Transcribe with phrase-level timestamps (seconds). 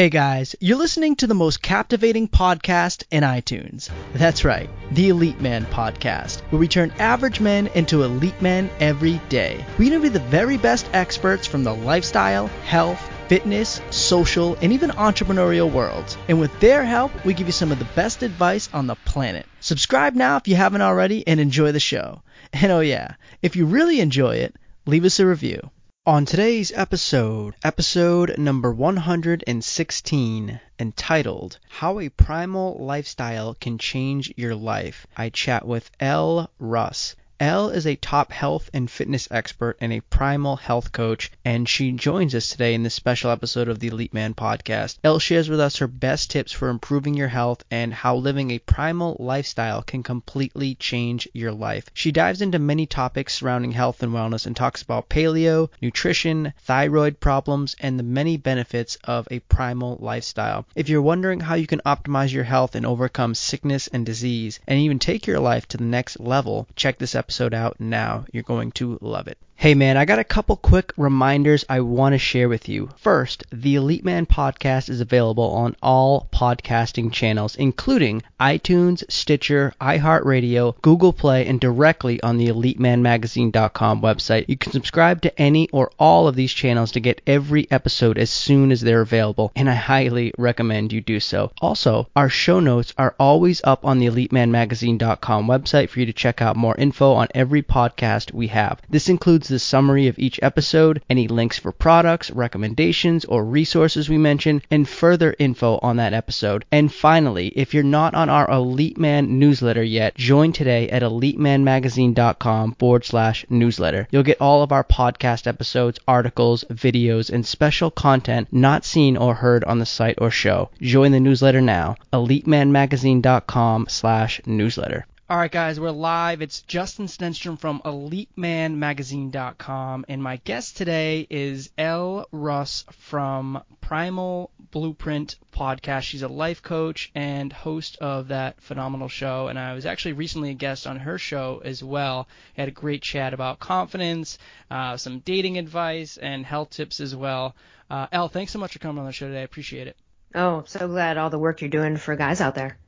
[0.00, 3.90] Hey guys, you're listening to the most captivating podcast in iTunes.
[4.14, 9.20] That's right, the Elite Man Podcast, where we turn average men into elite men every
[9.28, 9.62] day.
[9.76, 15.70] We interview the very best experts from the lifestyle, health, fitness, social, and even entrepreneurial
[15.70, 16.16] worlds.
[16.28, 19.44] And with their help, we give you some of the best advice on the planet.
[19.60, 22.22] Subscribe now if you haven't already and enjoy the show.
[22.54, 24.56] And oh yeah, if you really enjoy it,
[24.86, 25.70] leave us a review.
[26.06, 35.06] On today's episode, episode number 116, entitled How a Primal Lifestyle Can Change Your Life,
[35.14, 37.16] I chat with Elle Russ.
[37.40, 41.90] Elle is a top health and fitness expert and a primal health coach, and she
[41.90, 44.98] joins us today in this special episode of the Elite Man podcast.
[45.02, 48.58] Elle shares with us her best tips for improving your health and how living a
[48.58, 51.86] primal lifestyle can completely change your life.
[51.94, 57.20] She dives into many topics surrounding health and wellness and talks about paleo, nutrition, thyroid
[57.20, 60.66] problems, and the many benefits of a primal lifestyle.
[60.74, 64.78] If you're wondering how you can optimize your health and overcome sickness and disease, and
[64.78, 68.24] even take your life to the next level, check this episode episode out now.
[68.32, 69.38] You're going to love it.
[69.60, 72.88] Hey man, I got a couple quick reminders I want to share with you.
[72.96, 80.80] First, the Elite Man podcast is available on all podcasting channels, including iTunes, Stitcher, iHeartRadio,
[80.80, 84.46] Google Play, and directly on the EliteManMagazine.com website.
[84.48, 88.30] You can subscribe to any or all of these channels to get every episode as
[88.30, 91.52] soon as they're available, and I highly recommend you do so.
[91.60, 96.40] Also, our show notes are always up on the EliteManMagazine.com website for you to check
[96.40, 98.80] out more info on every podcast we have.
[98.88, 104.16] This includes the summary of each episode, any links for products, recommendations, or resources we
[104.16, 106.64] mention, and further info on that episode.
[106.72, 112.76] And finally, if you're not on our Elite Man newsletter yet, join today at elitemanmagazine.com
[112.78, 114.08] forward slash newsletter.
[114.10, 119.34] You'll get all of our podcast episodes, articles, videos, and special content not seen or
[119.34, 120.70] heard on the site or show.
[120.80, 125.06] Join the newsletter now, elitemanmagazine.com slash newsletter.
[125.30, 126.42] All right, guys, we're live.
[126.42, 135.36] It's Justin Stenstrom from EliteManMagazine.com, and my guest today is Elle Russ from Primal Blueprint
[135.52, 136.02] Podcast.
[136.02, 140.50] She's a life coach and host of that phenomenal show, and I was actually recently
[140.50, 142.26] a guest on her show as well.
[142.56, 144.36] Had a great chat about confidence,
[144.68, 147.54] uh, some dating advice, and health tips as well.
[147.88, 149.42] Uh, Elle, thanks so much for coming on the show today.
[149.42, 149.96] I appreciate it.
[150.34, 152.78] Oh, so glad all the work you're doing for guys out there.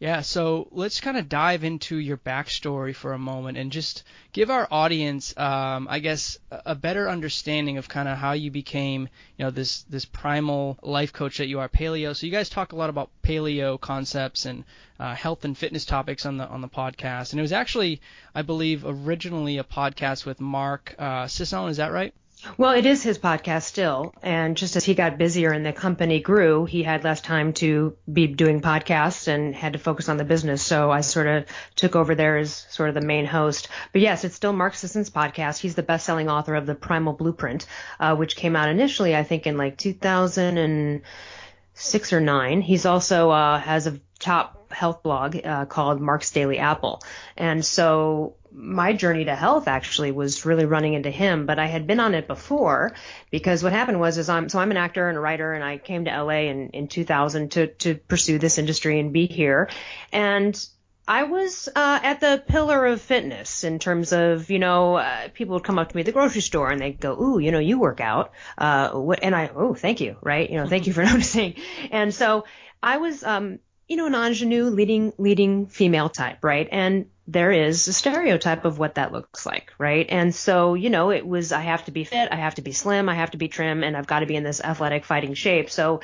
[0.00, 4.02] Yeah, so let's kind of dive into your backstory for a moment and just
[4.32, 9.10] give our audience, um, I guess, a better understanding of kind of how you became,
[9.36, 12.16] you know, this this primal life coach that you are, paleo.
[12.16, 14.64] So you guys talk a lot about paleo concepts and
[14.98, 18.00] uh, health and fitness topics on the on the podcast, and it was actually,
[18.34, 21.68] I believe, originally a podcast with Mark uh, Sisson.
[21.68, 22.14] Is that right?
[22.56, 26.20] Well, it is his podcast still, and just as he got busier and the company
[26.20, 30.24] grew, he had less time to be doing podcasts and had to focus on the
[30.24, 30.62] business.
[30.62, 31.44] So I sort of
[31.76, 33.68] took over there as sort of the main host.
[33.92, 35.58] But yes, it's still Mark Sisson's podcast.
[35.58, 37.66] He's the best-selling author of the Primal Blueprint,
[37.98, 42.62] uh, which came out initially, I think, in like 2006 or nine.
[42.62, 47.02] He's also uh, has a top health blog uh, called Mark's Daily Apple,
[47.36, 51.86] and so my journey to health actually was really running into him, but I had
[51.86, 52.92] been on it before
[53.30, 55.78] because what happened was is I'm so I'm an actor and a writer and I
[55.78, 59.70] came to LA in in 2000 to to pursue this industry and be here
[60.12, 60.68] and
[61.10, 65.54] I was uh, at the pillar of fitness in terms of, you know, uh, people
[65.54, 67.58] would come up to me at the grocery store and they'd go, "Ooh, you know,
[67.58, 69.18] you work out." Uh, what?
[69.20, 70.48] And I, "Oh, thank you," right?
[70.48, 71.54] You know, thank you for noticing.
[71.90, 72.44] And so
[72.80, 73.58] I was, um,
[73.90, 76.68] you know, an ingenue, leading leading female type, right?
[76.70, 80.06] And there is a stereotype of what that looks like, right?
[80.08, 82.70] And so, you know, it was I have to be fit, I have to be
[82.70, 85.34] slim, I have to be trim, and I've got to be in this athletic fighting
[85.34, 85.70] shape.
[85.70, 86.02] So,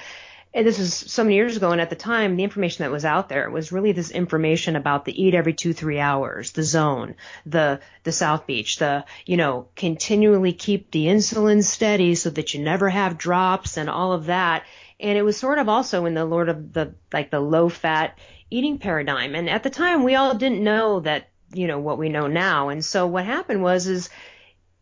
[0.53, 3.29] this is so many years ago, and at the time, the information that was out
[3.29, 7.15] there was really this information about the eat every two three hours, the zone,
[7.45, 12.65] the the South Beach, the you know continually keep the insulin steady so that you
[12.65, 14.65] never have drops and all of that.
[14.99, 18.19] And it was sort of also in the Lord of the like the low fat
[18.51, 19.35] eating paradigm.
[19.35, 22.69] And at the time, we all didn't know that, you know, what we know now.
[22.69, 24.09] And so what happened was, is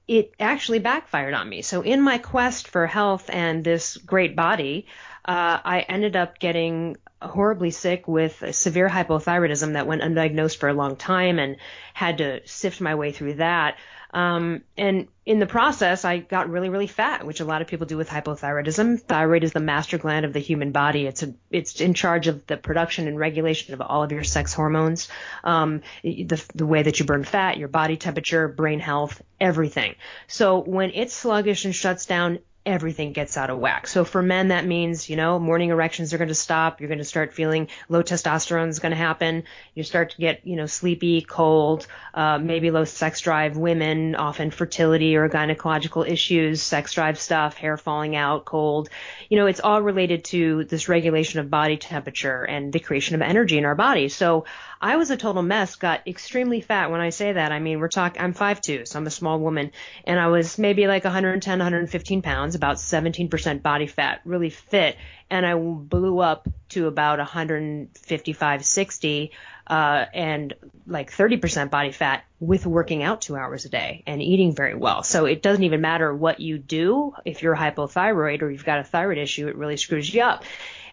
[0.07, 1.63] it actually backfired on me.
[1.63, 4.87] So in my quest for health and this great body,
[5.25, 10.75] uh, I ended up getting horribly sick with severe hypothyroidism that went undiagnosed for a
[10.75, 11.57] long time and
[11.95, 13.79] had to sift my way through that.
[14.15, 17.87] Um, and in the process, I got really, really fat, which a lot of people
[17.87, 19.01] do with hypothyroidism.
[19.01, 21.07] Thyroid is the master gland of the human body.
[21.07, 24.55] It's a, it's in charge of the production and regulation of all of your sex
[24.55, 25.09] hormones,
[25.43, 29.97] um, the, the way that you burn fat, your body temperature, brain health, everything.
[30.29, 33.87] So when it's sluggish and shuts down, everything gets out of whack.
[33.87, 36.81] So for men, that means, you know, morning erections are going to stop.
[36.81, 39.45] You're going to start feeling low testosterone is going to happen.
[39.75, 43.59] You start to get, you know, sleepy, cold, uh, maybe low sex drive.
[43.59, 48.89] Women, often fertility or gynecological issues, sex drive stuff, hair falling out, cold.
[49.29, 53.21] You know, it's all related to this regulation of body temperature and the creation of
[53.21, 54.09] energy in our body.
[54.09, 54.47] So
[54.85, 56.91] I was a total mess, got extremely fat.
[56.91, 59.73] When I say that, I mean, we're talking, I'm 5'2", so I'm a small woman,
[60.05, 64.97] and I was maybe like 110, 115 pounds, about 17% body fat, really fit,
[65.31, 69.33] and I blew up to about 155, 60,
[69.67, 70.55] uh, and
[70.87, 75.03] like 30% body fat with working out two hours a day and eating very well.
[75.03, 77.15] So it doesn't even matter what you do.
[77.25, 80.45] If you're hypothyroid or you've got a thyroid issue, it really screws you up.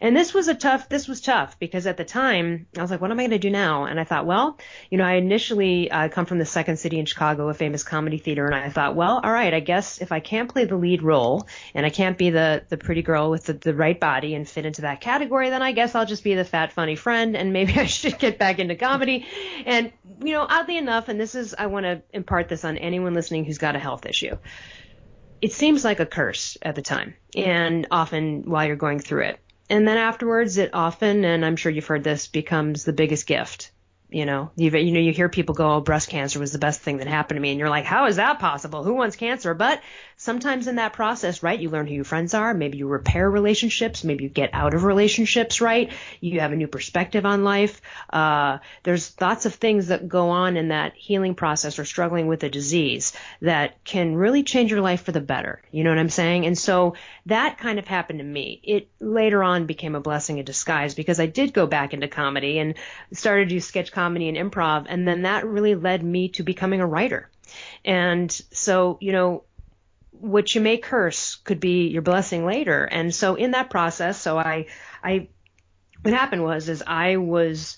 [0.02, 3.02] And this was a tough, this was tough because at the time I was like,
[3.02, 3.86] what am I going to do now?
[3.86, 4.58] And I thought, well,
[4.90, 8.18] you know, I initially uh, come from the second city in Chicago, a famous comedy
[8.18, 8.48] theater.
[8.48, 11.48] And I thought, well, all right, I guess if I can't play the lead role
[11.76, 14.66] and I can't be the, the pretty girl with the, the right body and fit
[14.66, 17.38] into that category, then I guess I'll just be the fat, funny friend.
[17.38, 19.26] And maybe I should get back into comedy.
[19.66, 19.92] And,
[20.24, 23.44] you know, oddly enough, and this is, I want to impart this on anyone listening
[23.44, 24.38] who's got a health issue
[25.42, 29.40] it seems like a curse at the time and often while you're going through it.
[29.70, 33.72] And then afterwards, it often, and I'm sure you've heard this, becomes the biggest gift.
[34.12, 36.82] You know, you you know, you hear people go, "Oh, breast cancer was the best
[36.82, 38.84] thing that happened to me," and you're like, "How is that possible?
[38.84, 39.82] Who wants cancer?" But
[40.18, 42.54] sometimes in that process, right, you learn who your friends are.
[42.54, 44.04] Maybe you repair relationships.
[44.04, 45.94] Maybe you get out of relationships, right?
[46.20, 47.82] You have a new perspective on life.
[48.12, 52.44] Uh, there's lots of things that go on in that healing process or struggling with
[52.44, 55.62] a disease that can really change your life for the better.
[55.72, 56.46] You know what I'm saying?
[56.46, 56.96] And so
[57.28, 58.60] that kind of happened to me.
[58.62, 62.60] It later on became a blessing in disguise because I did go back into comedy
[62.60, 62.76] and
[63.14, 64.86] started to do sketch comedy and improv.
[64.88, 67.30] And then that really led me to becoming a writer.
[67.84, 69.44] And so, you know,
[70.12, 72.86] what you may curse could be your blessing later.
[72.86, 74.68] And so in that process, so I,
[75.04, 75.28] I,
[76.02, 77.78] what happened was, is I was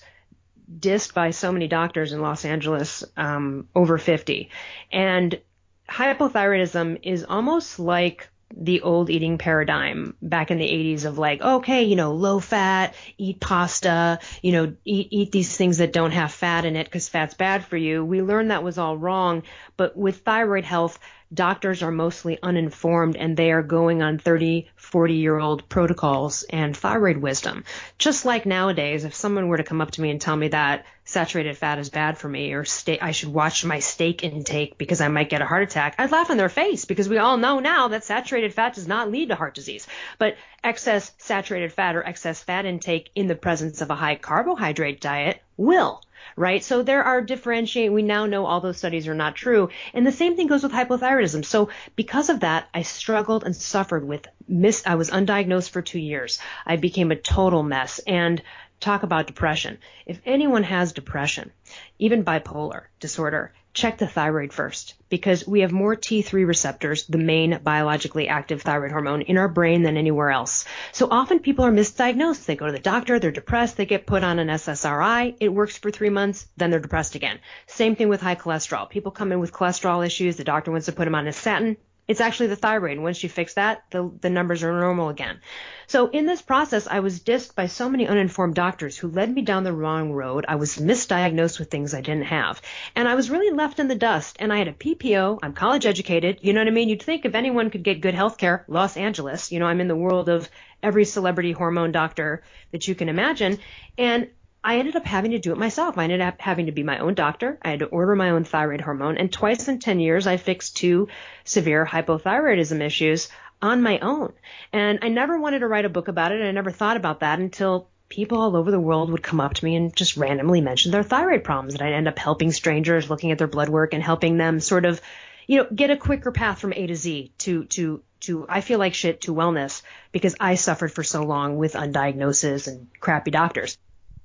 [0.78, 4.50] dissed by so many doctors in Los Angeles, um, over 50.
[4.92, 5.40] And
[5.88, 11.82] hypothyroidism is almost like the old eating paradigm back in the 80s of like, okay,
[11.82, 16.32] you know, low fat, eat pasta, you know, eat, eat these things that don't have
[16.32, 18.04] fat in it because fat's bad for you.
[18.04, 19.42] We learned that was all wrong.
[19.76, 20.98] But with thyroid health,
[21.32, 26.76] doctors are mostly uninformed and they are going on 30, 40 year old protocols and
[26.76, 27.64] thyroid wisdom.
[27.98, 30.84] Just like nowadays, if someone were to come up to me and tell me that
[31.04, 35.00] saturated fat is bad for me or steak, I should watch my steak intake because
[35.00, 37.58] I might get a heart attack, I'd laugh in their face because we all know
[37.60, 39.86] now that saturated fat does not lead to heart disease.
[40.18, 45.00] But excess saturated fat or excess fat intake in the presence of a high carbohydrate
[45.00, 46.02] diet will
[46.36, 46.62] right?
[46.62, 47.92] So there are differentiate.
[47.92, 49.70] We now know all those studies are not true.
[49.92, 51.44] And the same thing goes with hypothyroidism.
[51.44, 54.82] So because of that, I struggled and suffered with miss.
[54.86, 56.38] I was undiagnosed for two years.
[56.66, 58.42] I became a total mess and
[58.80, 59.78] talk about depression.
[60.06, 61.52] If anyone has depression,
[61.98, 67.58] even bipolar disorder, check the thyroid first because we have more T3 receptors, the main
[67.62, 70.64] biologically active thyroid hormone, in our brain than anywhere else.
[70.92, 72.46] So often people are misdiagnosed.
[72.46, 75.76] They go to the doctor, they're depressed, they get put on an SSRI, it works
[75.76, 77.40] for three months, then they're depressed again.
[77.66, 78.88] Same thing with high cholesterol.
[78.88, 81.76] People come in with cholesterol issues, the doctor wants to put them on a statin,
[82.06, 82.98] it's actually the thyroid.
[82.98, 85.40] Once you fix that, the, the numbers are normal again.
[85.86, 89.42] So in this process, I was dissed by so many uninformed doctors who led me
[89.42, 90.44] down the wrong road.
[90.46, 92.60] I was misdiagnosed with things I didn't have.
[92.94, 94.36] And I was really left in the dust.
[94.38, 95.38] And I had a PPO.
[95.42, 96.38] I'm college educated.
[96.42, 96.88] You know what I mean?
[96.88, 99.88] You'd think if anyone could get good health care, Los Angeles, you know, I'm in
[99.88, 100.48] the world of
[100.82, 102.42] every celebrity hormone doctor
[102.72, 103.58] that you can imagine.
[103.96, 104.28] And
[104.66, 105.98] I ended up having to do it myself.
[105.98, 107.58] I ended up having to be my own doctor.
[107.60, 109.18] I had to order my own thyroid hormone.
[109.18, 111.08] And twice in 10 years, I fixed two
[111.44, 113.28] severe hypothyroidism issues
[113.60, 114.32] on my own.
[114.72, 116.42] And I never wanted to write a book about it.
[116.42, 119.64] I never thought about that until people all over the world would come up to
[119.64, 121.74] me and just randomly mention their thyroid problems.
[121.74, 124.86] And I'd end up helping strangers, looking at their blood work and helping them sort
[124.86, 124.98] of,
[125.46, 128.78] you know, get a quicker path from A to Z to, to, to, I feel
[128.78, 133.76] like shit to wellness because I suffered for so long with undiagnosis and crappy doctors.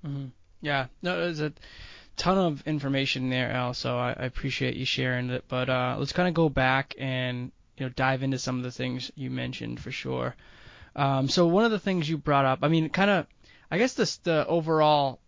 [0.05, 0.27] Mm-hmm.
[0.61, 1.53] Yeah, no, there's a
[2.17, 3.73] ton of information there, Elle.
[3.73, 5.45] So I, I appreciate you sharing it.
[5.47, 8.71] But uh, let's kind of go back and you know dive into some of the
[8.71, 10.35] things you mentioned for sure.
[10.95, 13.27] Um, so one of the things you brought up, I mean, kind of,
[13.71, 15.19] I guess this the overall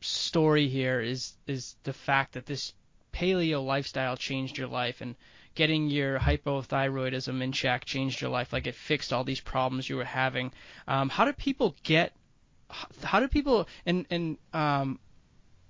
[0.00, 2.74] story here is is the fact that this
[3.12, 5.14] paleo lifestyle changed your life and
[5.54, 9.96] getting your hypothyroidism in check changed your life like it fixed all these problems you
[9.96, 10.52] were having
[10.88, 12.12] um, how do people get
[13.02, 14.98] how do people and and um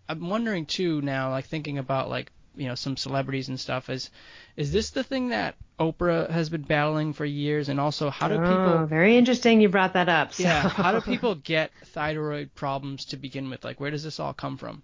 [0.08, 3.90] I'm wondering too now, like thinking about like you know some celebrities and stuff.
[3.90, 4.10] Is
[4.56, 7.68] is this the thing that Oprah has been battling for years?
[7.68, 8.86] And also, how do oh, people?
[8.86, 9.60] Very interesting.
[9.60, 10.34] You brought that up.
[10.34, 10.44] So.
[10.44, 10.68] Yeah.
[10.68, 13.64] How do people get thyroid problems to begin with?
[13.64, 14.82] Like, where does this all come from?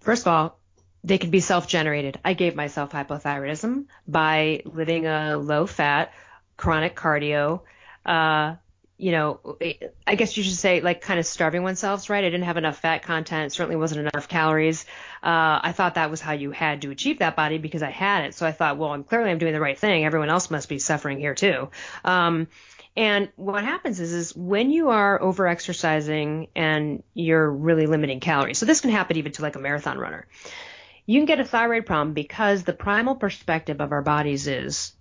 [0.00, 0.58] First of all,
[1.02, 2.20] they can be self-generated.
[2.24, 6.12] I gave myself hypothyroidism by living a low-fat,
[6.56, 7.62] chronic cardio.
[8.04, 8.54] Uh,
[8.98, 9.58] you know,
[10.06, 12.24] I guess you should say like kind of starving oneself, right?
[12.24, 14.86] I didn't have enough fat content, certainly wasn't enough calories.
[15.22, 18.24] Uh, I thought that was how you had to achieve that body because I had
[18.24, 18.34] it.
[18.34, 20.06] So I thought, well, I'm clearly I'm doing the right thing.
[20.06, 21.68] Everyone else must be suffering here too.
[22.04, 22.48] Um,
[22.96, 28.56] and what happens is, is when you are over exercising and you're really limiting calories.
[28.56, 30.26] So this can happen even to like a marathon runner.
[31.04, 34.92] You can get a thyroid problem because the primal perspective of our bodies is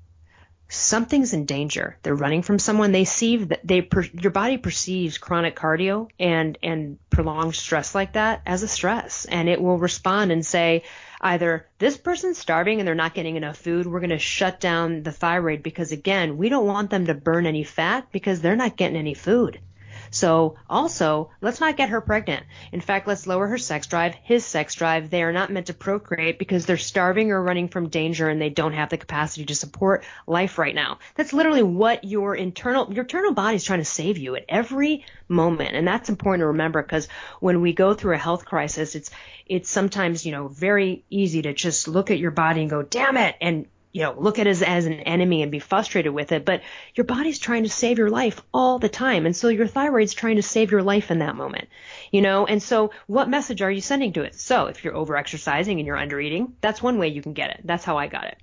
[0.68, 1.98] something's in danger.
[2.04, 2.92] They're running from someone.
[2.92, 8.14] They see that they per, your body perceives chronic cardio and and prolonged stress like
[8.14, 10.84] that as a stress, and it will respond and say
[11.22, 13.86] either this person's starving and they're not getting enough food.
[13.86, 17.46] We're going to shut down the thyroid because again, we don't want them to burn
[17.46, 19.60] any fat because they're not getting any food.
[20.12, 22.46] So also, let's not get her pregnant.
[22.72, 25.10] In fact, let's lower her sex drive, his sex drive.
[25.10, 28.50] They are not meant to procreate because they're starving or running from danger and they
[28.50, 31.00] don't have the capacity to support life right now.
[31.16, 35.06] That's literally what your internal, your internal body is trying to save you at every
[35.28, 35.76] moment.
[35.76, 37.08] And that's important to remember because
[37.40, 39.10] when we go through a health crisis, it's,
[39.46, 43.18] it's sometimes, you know, very easy to just look at your body and go, damn
[43.18, 46.34] it, and you know, look at it as, as an enemy and be frustrated with
[46.34, 46.62] it, but
[46.96, 49.26] your body's trying to save your life all the time.
[49.26, 51.70] And so your thyroid's trying to save your life in that moment,
[52.12, 54.36] you know, and so what message are you sending to it?
[54.36, 57.52] So if you're over exercising and you're under eating, that's one way you can get
[57.52, 57.62] it.
[57.64, 58.38] That's how I got it.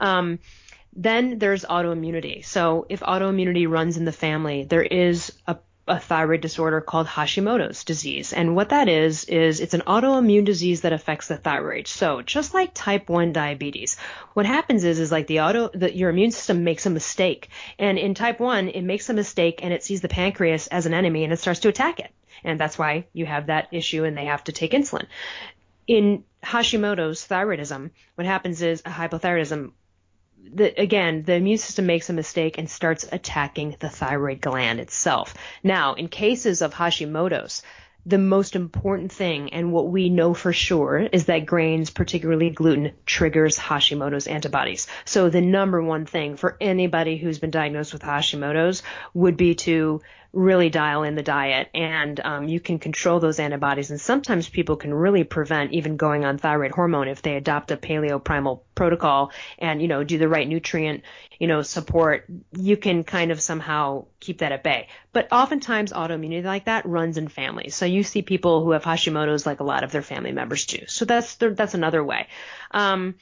[0.00, 0.40] Um,
[0.92, 2.44] then there's autoimmunity.
[2.44, 5.56] So if autoimmunity runs in the family, there is a
[5.88, 8.32] a thyroid disorder called Hashimoto's disease.
[8.32, 11.86] And what that is, is it's an autoimmune disease that affects the thyroid.
[11.86, 13.96] So just like type 1 diabetes,
[14.34, 17.48] what happens is, is like the auto, the, your immune system makes a mistake.
[17.78, 20.94] And in type 1, it makes a mistake and it sees the pancreas as an
[20.94, 22.10] enemy and it starts to attack it.
[22.42, 25.06] And that's why you have that issue and they have to take insulin.
[25.86, 29.70] In Hashimoto's thyroiditis, what happens is a hypothyroidism
[30.42, 35.34] the, again, the immune system makes a mistake and starts attacking the thyroid gland itself.
[35.62, 37.62] Now, in cases of Hashimoto's,
[38.06, 42.92] the most important thing and what we know for sure is that grains, particularly gluten,
[43.04, 44.86] triggers Hashimoto's antibodies.
[45.04, 50.02] So the number one thing for anybody who's been diagnosed with Hashimoto's would be to
[50.32, 53.90] really dial in the diet and um, you can control those antibodies.
[53.90, 57.76] And sometimes people can really prevent even going on thyroid hormone if they adopt a
[57.76, 61.02] paleo primal protocol and you know do the right nutrient
[61.38, 62.26] you know support.
[62.52, 64.88] You can kind of somehow keep that at bay.
[65.12, 67.74] But oftentimes autoimmunity like that runs in families.
[67.74, 70.86] So you see people who have hashimoto's like a lot of their family members do.
[70.86, 72.28] So that's that's another way.
[72.70, 73.14] Um,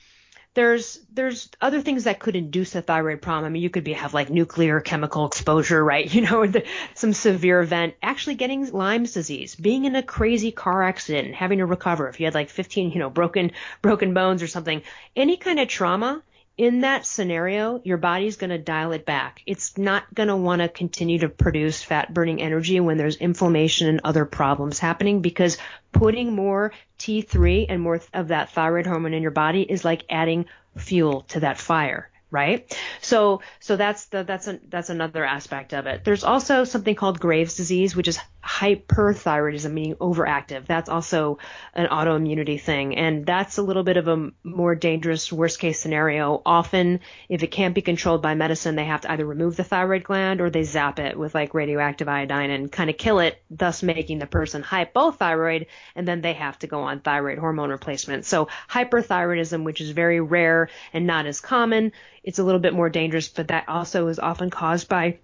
[0.55, 3.45] there's there's other things that could induce a thyroid problem.
[3.45, 6.05] I mean, you could be have like nuclear chemical exposure, right?
[6.15, 7.95] You know, the, some severe event.
[8.01, 12.09] Actually, getting Lyme's disease, being in a crazy car accident, having to recover.
[12.09, 13.51] If you had like 15, you know, broken
[13.83, 14.83] broken bones or something,
[15.17, 16.23] any kind of trauma
[16.57, 19.43] in that scenario, your body's going to dial it back.
[19.45, 23.89] It's not going to want to continue to produce fat burning energy when there's inflammation
[23.89, 25.59] and other problems happening because
[25.93, 30.47] putting more T3 and more of that thyroid hormone in your body is like adding
[30.77, 32.77] fuel to that fire right?
[33.01, 36.05] So so that's the that's a, that's another aspect of it.
[36.05, 40.67] There's also something called Graves' disease, which is hyperthyroidism, meaning overactive.
[40.67, 41.39] That's also
[41.75, 46.43] an autoimmunity thing, and that's a little bit of a more dangerous worst case scenario.
[46.45, 50.03] Often, if it can't be controlled by medicine, they have to either remove the thyroid
[50.03, 53.83] gland or they zap it with like radioactive iodine and kind of kill it, thus
[53.83, 58.25] making the person hypothyroid, and then they have to go on thyroid hormone replacement.
[58.25, 61.93] So hyperthyroidism, which is very rare and not as common,
[62.25, 65.19] it's a little bit more dangerous, but that also is often caused by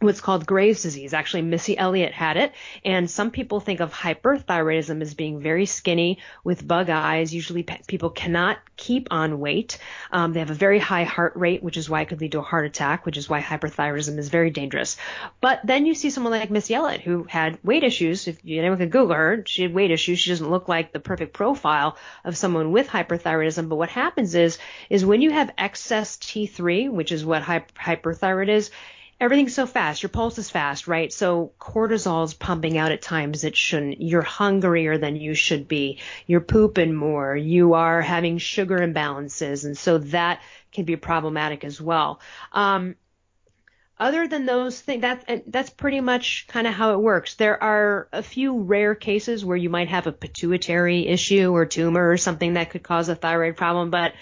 [0.00, 1.12] what's called Graves' disease.
[1.12, 2.52] Actually, Missy Elliott had it,
[2.84, 7.34] and some people think of hyperthyroidism as being very skinny with bug eyes.
[7.34, 9.78] Usually, pe- people cannot keep on weight.
[10.10, 12.38] Um, they have a very high heart rate, which is why it could lead to
[12.38, 14.96] a heart attack, which is why hyperthyroidism is very dangerous.
[15.42, 18.26] But then you see someone like Missy Elliott who had weight issues.
[18.26, 20.18] If anyone could Google her, she had weight issues.
[20.18, 23.68] She doesn't look like the perfect profile of someone with hyperthyroidism.
[23.68, 28.70] But what happens is, is when you have excess T3, which is what hyperthyroid is,
[29.20, 30.02] everything's so fast.
[30.02, 31.12] Your pulse is fast, right?
[31.12, 34.00] So cortisol's pumping out at times it shouldn't.
[34.00, 35.98] You're hungrier than you should be.
[36.26, 37.36] You're pooping more.
[37.36, 39.64] You are having sugar imbalances.
[39.64, 40.40] And so that
[40.72, 42.20] can be problematic as well.
[42.52, 42.96] Um,
[43.98, 47.34] other than those things, that, that's pretty much kind of how it works.
[47.34, 52.10] There are a few rare cases where you might have a pituitary issue or tumor
[52.10, 54.14] or something that could cause a thyroid problem, but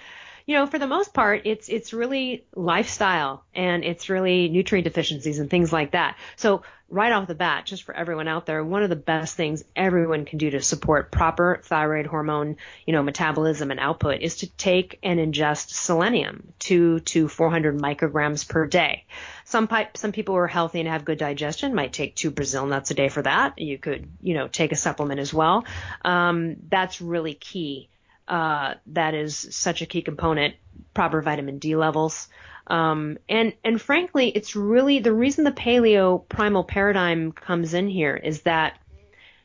[0.48, 5.40] you know, for the most part, it's it's really lifestyle and it's really nutrient deficiencies
[5.40, 6.16] and things like that.
[6.36, 9.62] So right off the bat, just for everyone out there, one of the best things
[9.76, 14.46] everyone can do to support proper thyroid hormone, you know, metabolism and output is to
[14.56, 19.04] take and ingest selenium, two to 400 micrograms per day.
[19.44, 22.90] Some some people who are healthy and have good digestion might take two Brazil nuts
[22.90, 23.58] a day for that.
[23.58, 25.66] You could, you know, take a supplement as well.
[26.06, 27.90] Um, that's really key
[28.28, 30.54] uh, that is such a key component.
[30.94, 32.28] Proper vitamin D levels.
[32.66, 38.14] Um, and and frankly, it's really the reason the paleo primal paradigm comes in here
[38.14, 38.78] is that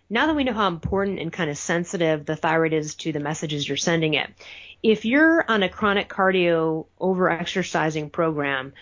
[0.09, 3.19] now that we know how important and kind of sensitive the thyroid is to the
[3.19, 4.29] messages you're sending it,
[4.83, 8.73] if you're on a chronic cardio over exercising program,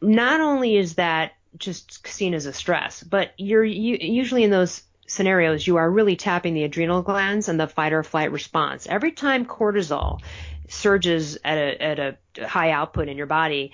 [0.00, 4.82] not only is that just seen as a stress, but you're you, usually in those
[5.10, 8.86] scenarios, you are really tapping the adrenal glands and the fight or flight response.
[8.86, 10.20] Every time cortisol
[10.68, 13.72] surges at a, at a high output in your body,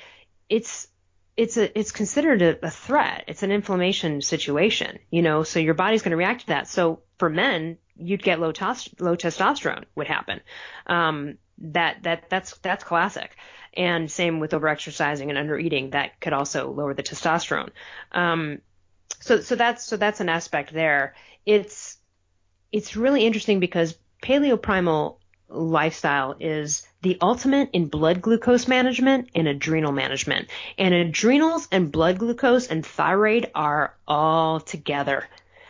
[0.49, 0.89] it's
[1.37, 3.25] it's a it's considered a, a threat.
[3.29, 5.43] It's an inflammation situation, you know.
[5.43, 6.69] So your body's going to react to that.
[6.69, 10.41] So for men, you'd get low tos- low testosterone would happen.
[10.87, 13.37] Um, that that that's that's classic.
[13.75, 17.69] And same with overexercising and undereating, that could also lower the testosterone.
[18.11, 18.63] Um,
[19.21, 21.15] so so that's so that's an aspect there.
[21.45, 21.99] It's
[22.73, 29.47] it's really interesting because paleo primal lifestyle is the ultimate in blood glucose management and
[29.47, 30.49] adrenal management.
[30.77, 35.25] And adrenals and blood glucose and thyroid are all together.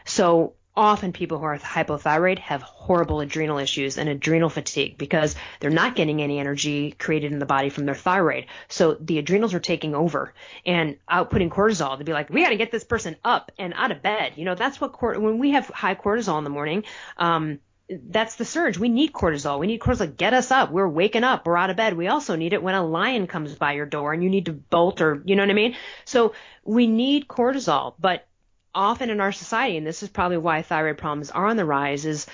[0.05, 5.71] So often people who are hypothyroid have horrible adrenal issues and adrenal fatigue because they're
[5.71, 8.47] not getting any energy created in the body from their thyroid.
[8.69, 12.57] So the adrenals are taking over and outputting cortisol to be like, we got to
[12.57, 14.35] get this person up and out of bed.
[14.37, 16.85] You know, that's what when we have high cortisol in the morning,
[17.17, 18.79] um, that's the surge.
[18.79, 19.61] We need cortisol.
[19.61, 20.17] We need cortisol.
[20.17, 20.73] Get us up.
[20.73, 21.47] We're waking up.
[21.47, 21.97] We're out of bed.
[21.97, 24.53] We also need it when a lion comes by your door and you need to
[24.53, 25.77] bolt or, you know what I mean?
[26.05, 28.27] So we need cortisol, but
[28.77, 32.05] often in our society, and this is probably why thyroid problems are on the rise,
[32.05, 32.27] is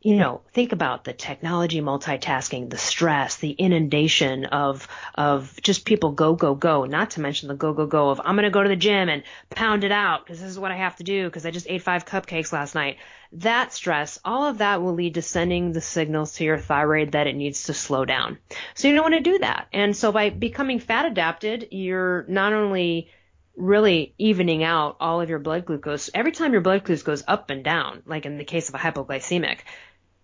[0.00, 6.12] you know, think about the technology multitasking, the stress, the inundation of of just people
[6.12, 6.84] go go go.
[6.84, 9.08] Not to mention the go go go of I'm going to go to the gym
[9.08, 11.66] and pound it out because this is what I have to do because I just
[11.68, 12.98] ate five cupcakes last night.
[13.32, 17.26] That stress, all of that will lead to sending the signals to your thyroid that
[17.26, 18.38] it needs to slow down.
[18.74, 19.66] So you don't want to do that.
[19.72, 23.10] And so by becoming fat adapted, you're not only
[23.58, 26.10] really evening out all of your blood glucose.
[26.14, 28.78] Every time your blood glucose goes up and down, like in the case of a
[28.78, 29.58] hypoglycemic,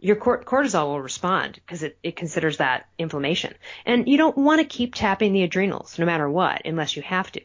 [0.05, 3.55] your cortisol will respond because it, it considers that inflammation.
[3.87, 7.33] And you don't want to keep tapping the adrenals no matter what, unless you have
[7.33, 7.41] to.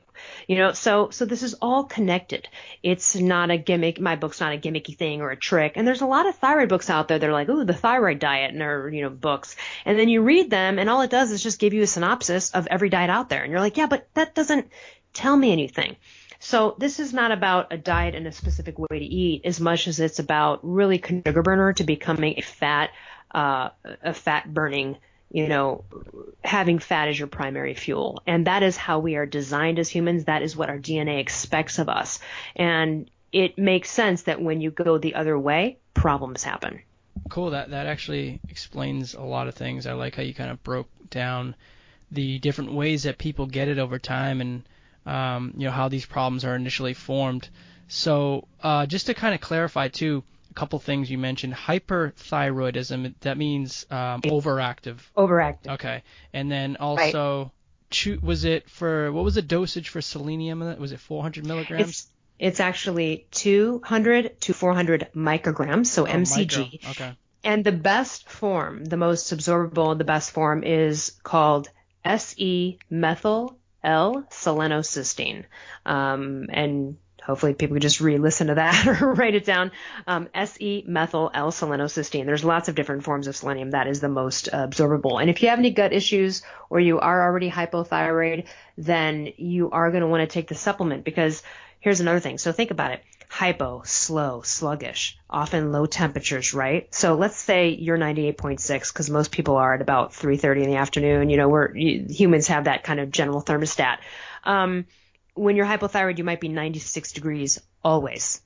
[0.46, 2.50] You know, so so this is all connected.
[2.84, 4.02] It's not a gimmick.
[4.02, 5.74] My book's not a gimmicky thing or a trick.
[5.78, 8.20] And there's a lot of thyroid books out there that are like, ooh, the thyroid
[8.20, 9.56] diet, and are you know books.
[9.86, 12.52] And then you read them, and all it does is just give you a synopsis
[12.52, 13.44] of every diet out there.
[13.44, 14.70] And you're like, yeah, but that doesn't
[15.14, 15.96] tell me anything.
[16.40, 19.88] So this is not about a diet and a specific way to eat as much
[19.88, 22.92] as it's about really sugar burner to becoming a fat,
[23.32, 23.70] uh,
[24.02, 24.98] a fat burning,
[25.32, 25.84] you know,
[26.44, 28.24] having fat as your primary fuel.
[28.26, 30.26] And that is how we are designed as humans.
[30.26, 32.20] That is what our DNA expects of us.
[32.56, 36.82] And it makes sense that when you go the other way, problems happen.
[37.30, 37.52] Cool.
[37.52, 39.86] That that actually explains a lot of things.
[39.86, 41.56] I like how you kind of broke down
[42.12, 44.64] the different ways that people get it over time and
[45.06, 47.50] um, you know how these problems are initially formed.
[47.88, 53.16] So uh, just to kind of clarify too, a couple things you mentioned hyperthyroidism.
[53.22, 54.98] That means um, overactive.
[55.18, 55.74] Overactive.
[55.74, 57.52] Okay, and then also.
[57.96, 58.24] Right.
[58.24, 60.60] was it for what was the dosage for selenium?
[60.80, 61.90] Was it 400 milligrams?
[61.90, 62.08] It's,
[62.38, 66.72] it's actually 200 to 400 micrograms, so oh, mcg.
[66.72, 66.92] Micro.
[66.92, 67.18] Okay.
[67.44, 71.70] And the best form, the most absorbable, the best form is called
[72.04, 75.46] SE methyl L-selenocysteine.
[75.86, 79.72] Um, and hopefully people can just re-listen to that or write it down.
[80.08, 82.26] Um, S-E-methyl L-selenocysteine.
[82.26, 83.72] There's lots of different forms of selenium.
[83.72, 85.22] That is the most absorbable.
[85.22, 88.46] And if you have any gut issues or you are already hypothyroid,
[88.78, 91.44] then you are going to want to take the supplement because
[91.80, 92.38] here's another thing.
[92.38, 96.94] So think about it hypo, slow, sluggish, often low temperatures, right?
[96.94, 101.30] So let's say you're 98.6 because most people are at about 3:30 in the afternoon.
[101.30, 104.00] You know, we're humans have that kind of general thermostat.
[104.44, 104.88] Um,
[105.36, 108.42] when you're hypothyroid, you might be 96 degrees always,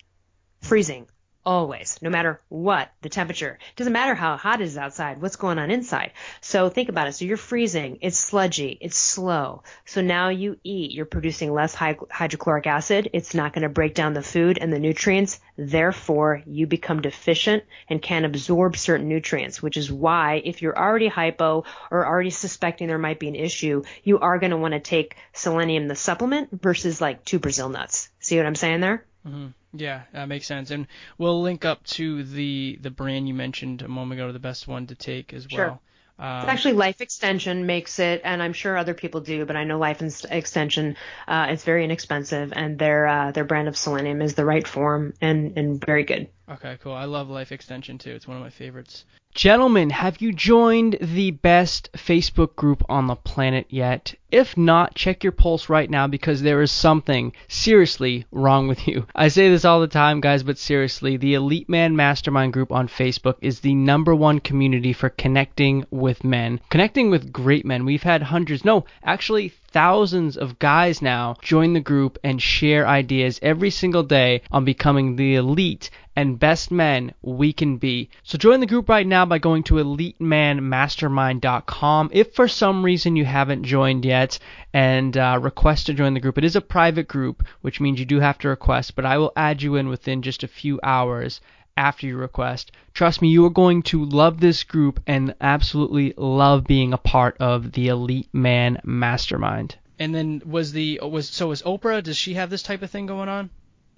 [0.61, 1.07] freezing
[1.45, 3.59] always, no matter what the temperature.
[3.59, 6.11] It doesn't matter how hot it is outside, what's going on inside.
[6.41, 7.13] So think about it.
[7.13, 9.63] So you're freezing, it's sludgy, it's slow.
[9.85, 13.09] So now you eat, you're producing less hydrochloric acid.
[13.13, 15.39] It's not going to break down the food and the nutrients.
[15.57, 21.07] Therefore, you become deficient and can't absorb certain nutrients, which is why if you're already
[21.07, 24.79] hypo or already suspecting there might be an issue, you are going to want to
[24.79, 28.09] take selenium, the supplement, versus like two Brazil nuts.
[28.19, 29.05] See what I'm saying there?
[29.27, 29.47] Mm-hmm.
[29.73, 30.71] Yeah, that makes sense.
[30.71, 34.67] And we'll link up to the the brand you mentioned a moment ago, the best
[34.67, 35.65] one to take as sure.
[35.65, 35.81] well.
[36.19, 39.79] Um, actually Life Extension makes it, and I'm sure other people do, but I know
[39.79, 40.95] Life Extension,
[41.27, 45.13] uh, it's very inexpensive, and their uh, their brand of selenium is the right form
[45.21, 46.29] and and very good.
[46.49, 46.93] Okay, cool.
[46.93, 48.11] I love Life Extension too.
[48.11, 49.05] It's one of my favorites.
[49.33, 54.13] Gentlemen, have you joined the best Facebook group on the planet yet?
[54.29, 59.07] If not, check your pulse right now because there is something seriously wrong with you.
[59.15, 62.87] I say this all the time, guys, but seriously, the Elite Man Mastermind group on
[62.87, 67.85] Facebook is the number one community for connecting with men, connecting with great men.
[67.85, 73.39] We've had hundreds, no, actually thousands of guys now join the group and share ideas
[73.41, 78.09] every single day on becoming the elite and best men we can be.
[78.23, 82.09] So join the group right now by going to elitemanmastermind.com.
[82.11, 84.37] If for some reason you haven't joined yet
[84.73, 88.05] and uh, request to join the group, it is a private group, which means you
[88.05, 91.41] do have to request, but I will add you in within just a few hours
[91.75, 92.71] after your request.
[92.93, 97.35] Trust me, you are going to love this group and absolutely love being a part
[97.39, 99.75] of the Elite Man Mastermind.
[99.99, 102.03] And then was the was so was Oprah?
[102.03, 103.49] Does she have this type of thing going on?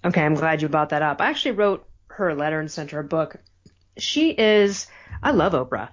[0.03, 1.19] Okay, I'm glad you brought that up.
[1.19, 3.37] I actually wrote her letter and sent her a book.
[3.97, 4.87] She is
[5.23, 5.89] I love Oprah,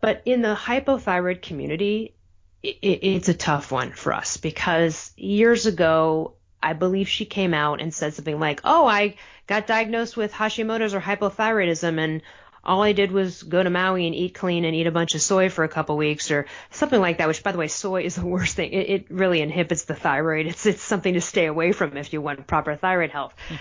[0.00, 2.14] but in the hypothyroid community,
[2.62, 7.80] it, it's a tough one for us because years ago I believe she came out
[7.80, 12.22] and said something like, "Oh, I got diagnosed with Hashimoto's or hypothyroidism and
[12.64, 15.20] all I did was go to Maui and eat clean and eat a bunch of
[15.20, 18.14] soy for a couple weeks or something like that, which by the way, soy is
[18.14, 18.72] the worst thing.
[18.72, 20.46] It, it really inhibits the thyroid.
[20.46, 23.34] It's, it's something to stay away from if you want proper thyroid health.
[23.48, 23.54] Hmm.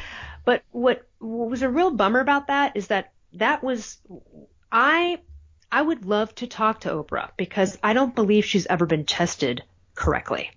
[0.46, 3.98] But what, what was a real bummer about that is that that was,
[4.72, 5.20] I,
[5.72, 9.64] I would love to talk to Oprah because I don't believe she's ever been tested
[9.96, 10.52] correctly.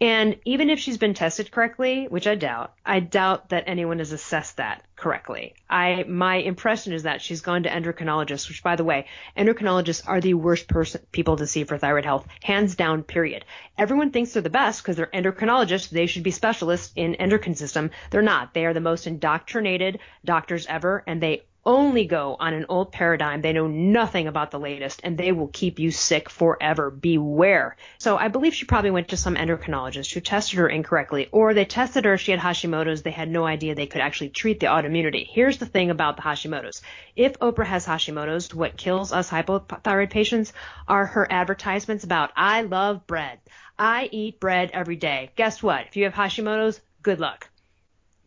[0.00, 4.12] And even if she's been tested correctly, which I doubt, I doubt that anyone has
[4.12, 5.54] assessed that correctly.
[5.68, 10.20] I my impression is that she's gone to endocrinologists, which by the way, endocrinologists are
[10.20, 13.02] the worst person people to see for thyroid health, hands down.
[13.02, 13.44] Period.
[13.76, 15.90] Everyone thinks they're the best because they're endocrinologists.
[15.90, 17.90] They should be specialists in endocrine system.
[18.10, 18.54] They're not.
[18.54, 23.42] They are the most indoctrinated doctors ever, and they only go on an old paradigm.
[23.42, 26.90] They know nothing about the latest and they will keep you sick forever.
[26.90, 27.76] Beware.
[27.98, 31.64] So I believe she probably went to some endocrinologist who tested her incorrectly or they
[31.64, 32.16] tested her.
[32.16, 33.02] She had Hashimoto's.
[33.02, 35.26] They had no idea they could actually treat the autoimmunity.
[35.28, 36.82] Here's the thing about the Hashimoto's.
[37.16, 40.52] If Oprah has Hashimoto's, what kills us hypothyroid patients
[40.86, 43.40] are her advertisements about, I love bread.
[43.76, 45.32] I eat bread every day.
[45.34, 45.86] Guess what?
[45.88, 47.48] If you have Hashimoto's, good luck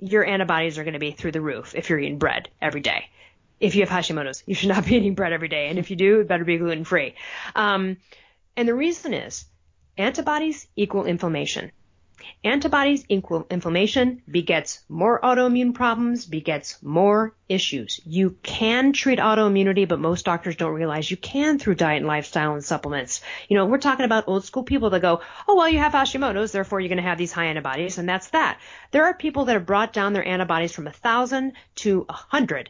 [0.01, 3.09] your antibodies are going to be through the roof if you're eating bread every day
[3.59, 4.43] if you have Hashimoto's.
[4.45, 5.67] You should not be eating bread every day.
[5.67, 7.15] And if you do, it better be gluten free.
[7.55, 7.97] Um,
[8.55, 9.45] and the reason is
[9.97, 11.71] antibodies equal inflammation.
[12.43, 18.01] Antibodies equal inflammation begets more autoimmune problems, begets more issues.
[18.05, 22.53] You can treat autoimmunity, but most doctors don't realize you can through diet and lifestyle
[22.53, 23.21] and supplements.
[23.47, 26.51] You know, we're talking about old school people that go, oh, well, you have Hashimoto's,
[26.51, 28.59] therefore you're going to have these high antibodies, and that's that.
[28.91, 32.69] There are people that have brought down their antibodies from a thousand to a hundred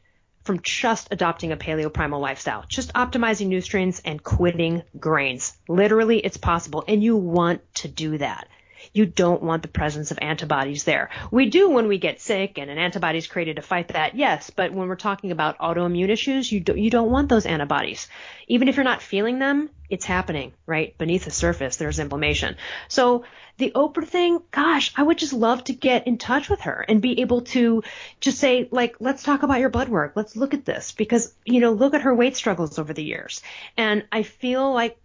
[0.49, 5.55] from just adopting a paleo primal lifestyle, just optimizing nutrients and quitting grains.
[5.67, 8.47] Literally, it's possible, and you want to do that.
[8.93, 11.09] You don't want the presence of antibodies there.
[11.31, 14.49] We do when we get sick and an antibody is created to fight that, yes,
[14.49, 18.07] but when we're talking about autoimmune issues, you, do, you don't want those antibodies.
[18.47, 20.97] Even if you're not feeling them, it's happening, right?
[20.97, 22.57] Beneath the surface, there's inflammation.
[22.87, 23.23] So
[23.57, 27.01] the Oprah thing, gosh, I would just love to get in touch with her and
[27.01, 27.83] be able to
[28.21, 30.13] just say, like, let's talk about your blood work.
[30.15, 33.41] Let's look at this because, you know, look at her weight struggles over the years.
[33.77, 34.97] And I feel like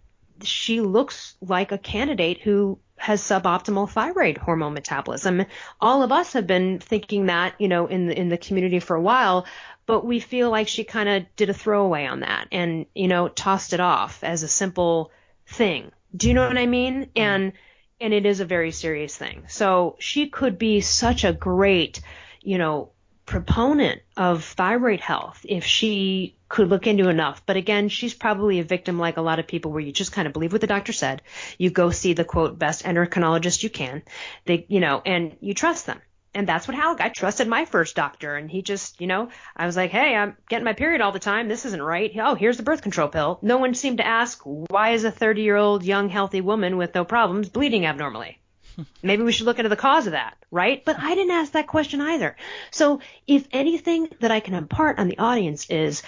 [0.43, 5.45] she looks like a candidate who has suboptimal thyroid hormone metabolism.
[5.79, 8.95] All of us have been thinking that, you know, in the, in the community for
[8.95, 9.45] a while,
[9.85, 13.27] but we feel like she kind of did a throwaway on that and, you know,
[13.27, 15.11] tossed it off as a simple
[15.45, 15.91] thing.
[16.15, 17.01] Do you know what I mean?
[17.01, 17.21] Mm-hmm.
[17.21, 17.53] And,
[18.01, 19.43] and it is a very serious thing.
[19.49, 22.01] So she could be such a great,
[22.41, 22.89] you know,
[23.27, 27.45] proponent of thyroid health if she could look into enough.
[27.45, 30.27] But again, she's probably a victim like a lot of people where you just kind
[30.27, 31.21] of believe what the doctor said.
[31.57, 34.03] You go see the quote best endocrinologist you can.
[34.45, 36.01] They, you know, and you trust them.
[36.35, 37.01] and that's what happened.
[37.01, 40.35] I trusted my first doctor, and he just, you know, I was like, hey, I'm
[40.49, 41.47] getting my period all the time.
[41.47, 42.11] This isn't right.
[42.19, 43.39] Oh, here's the birth control pill.
[43.41, 46.93] No one seemed to ask, why is a 30 year old young healthy woman with
[46.93, 48.39] no problems bleeding abnormally?
[49.01, 50.83] Maybe we should look into the cause of that, right?
[50.83, 52.35] But I didn't ask that question either.
[52.69, 56.03] So if anything that I can impart on the audience is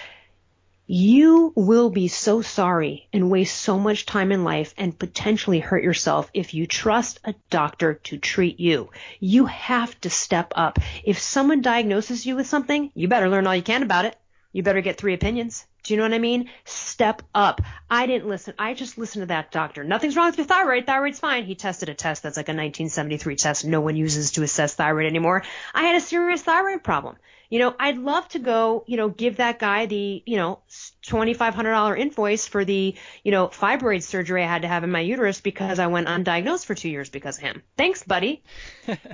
[0.90, 5.84] you will be so sorry and waste so much time in life and potentially hurt
[5.84, 8.88] yourself if you trust a doctor to treat you.
[9.20, 10.78] You have to step up.
[11.04, 14.16] If someone diagnoses you with something, you better learn all you can about it.
[14.50, 15.66] You better get three opinions.
[15.88, 16.50] Do you know what I mean?
[16.66, 17.62] Step up.
[17.88, 18.52] I didn't listen.
[18.58, 19.84] I just listened to that doctor.
[19.84, 20.84] Nothing's wrong with your thyroid.
[20.84, 21.46] Thyroid's fine.
[21.46, 25.06] He tested a test that's like a 1973 test no one uses to assess thyroid
[25.06, 25.44] anymore.
[25.72, 27.16] I had a serious thyroid problem.
[27.48, 30.58] You know, I'd love to go, you know, give that guy the, you know,
[31.06, 35.40] $2,500 invoice for the, you know, fibroid surgery I had to have in my uterus
[35.40, 37.62] because I went undiagnosed for two years because of him.
[37.78, 38.42] Thanks, buddy.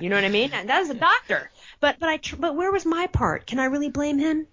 [0.01, 0.51] you know what I mean?
[0.65, 1.49] That was a doctor.
[1.79, 3.47] But, but I, but where was my part?
[3.47, 4.47] Can I really blame him?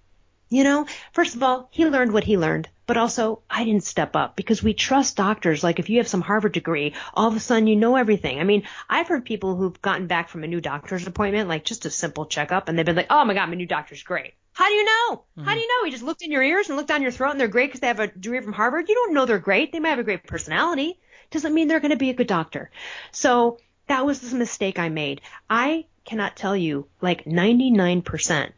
[0.52, 4.14] You know, first of all, he learned what he learned, but also I didn't step
[4.14, 5.64] up because we trust doctors.
[5.64, 8.38] Like if you have some Harvard degree, all of a sudden you know everything.
[8.38, 11.86] I mean, I've heard people who've gotten back from a new doctor's appointment, like just
[11.86, 14.34] a simple checkup, and they've been like, oh my God, my new doctor's great.
[14.52, 15.24] How do you know?
[15.38, 15.44] Mm-hmm.
[15.44, 15.86] How do you know?
[15.86, 17.80] He just looked in your ears and looked down your throat and they're great because
[17.80, 18.90] they have a degree from Harvard.
[18.90, 19.72] You don't know they're great.
[19.72, 21.00] They might have a great personality.
[21.30, 22.70] Doesn't mean they're going to be a good doctor.
[23.10, 25.22] So that was the mistake I made.
[25.48, 28.52] I cannot tell you like 99%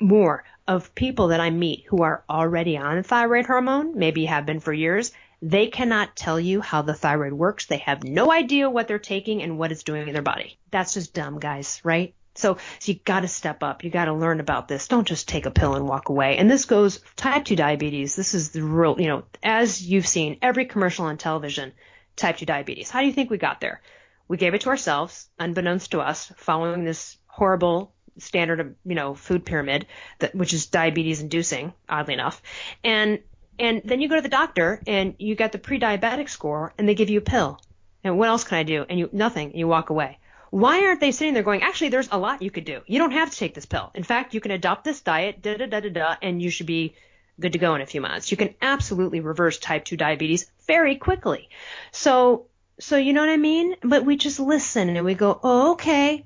[0.00, 4.60] more of people that I meet who are already on thyroid hormone, maybe have been
[4.60, 5.10] for years,
[5.42, 7.66] they cannot tell you how the thyroid works.
[7.66, 10.58] They have no idea what they're taking and what it's doing in their body.
[10.70, 12.14] That's just dumb, guys, right?
[12.36, 13.82] So, so you got to step up.
[13.82, 14.86] You got to learn about this.
[14.86, 16.36] Don't just take a pill and walk away.
[16.36, 18.14] And this goes type 2 diabetes.
[18.14, 21.72] This is the real, you know, as you've seen every commercial on television,
[22.14, 22.90] type 2 diabetes.
[22.90, 23.82] How do you think we got there?
[24.28, 29.44] We gave it to ourselves, unbeknownst to us, following this horrible standard, you know, food
[29.44, 29.86] pyramid
[30.18, 32.42] that which is diabetes inducing, oddly enough.
[32.84, 33.20] And
[33.58, 36.94] and then you go to the doctor and you get the pre-diabetic score and they
[36.94, 37.60] give you a pill.
[38.02, 38.86] And what else can I do?
[38.88, 39.50] And you nothing.
[39.50, 40.18] And you walk away.
[40.50, 42.80] Why aren't they sitting there going, actually, there's a lot you could do.
[42.86, 43.90] You don't have to take this pill.
[43.94, 46.66] In fact, you can adopt this diet, da da da da da, and you should
[46.66, 46.94] be
[47.38, 48.30] good to go in a few months.
[48.30, 51.48] You can absolutely reverse type 2 diabetes very quickly.
[51.92, 52.46] So,
[52.80, 53.76] so you know what I mean?
[53.82, 56.24] But we just listen and we go, oh, okay,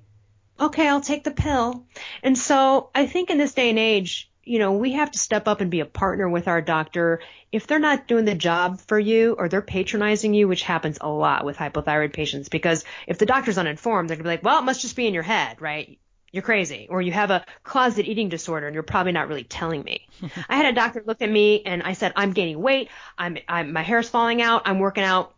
[0.58, 1.86] okay, I'll take the pill.
[2.22, 5.48] And so I think in this day and age, you know, we have to step
[5.48, 7.20] up and be a partner with our doctor.
[7.50, 11.08] If they're not doing the job for you or they're patronizing you, which happens a
[11.08, 14.64] lot with hypothyroid patients, because if the doctor's uninformed, they're gonna be like, well, it
[14.64, 15.98] must just be in your head, right?
[16.30, 16.88] You're crazy.
[16.90, 20.08] Or you have a closet eating disorder and you're probably not really telling me.
[20.48, 22.88] I had a doctor look at me and I said, I'm gaining weight.
[23.16, 24.62] I'm, I'm, my hair's falling out.
[24.66, 25.34] I'm working out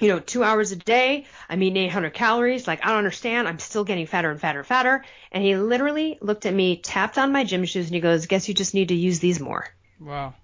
[0.00, 1.26] you know, two hours a day.
[1.48, 2.66] I'm eating 800 calories.
[2.66, 3.48] Like, I don't understand.
[3.48, 5.04] I'm still getting fatter and fatter and fatter.
[5.32, 8.48] And he literally looked at me, tapped on my gym shoes, and he goes, Guess
[8.48, 9.68] you just need to use these more.
[10.00, 10.34] Wow.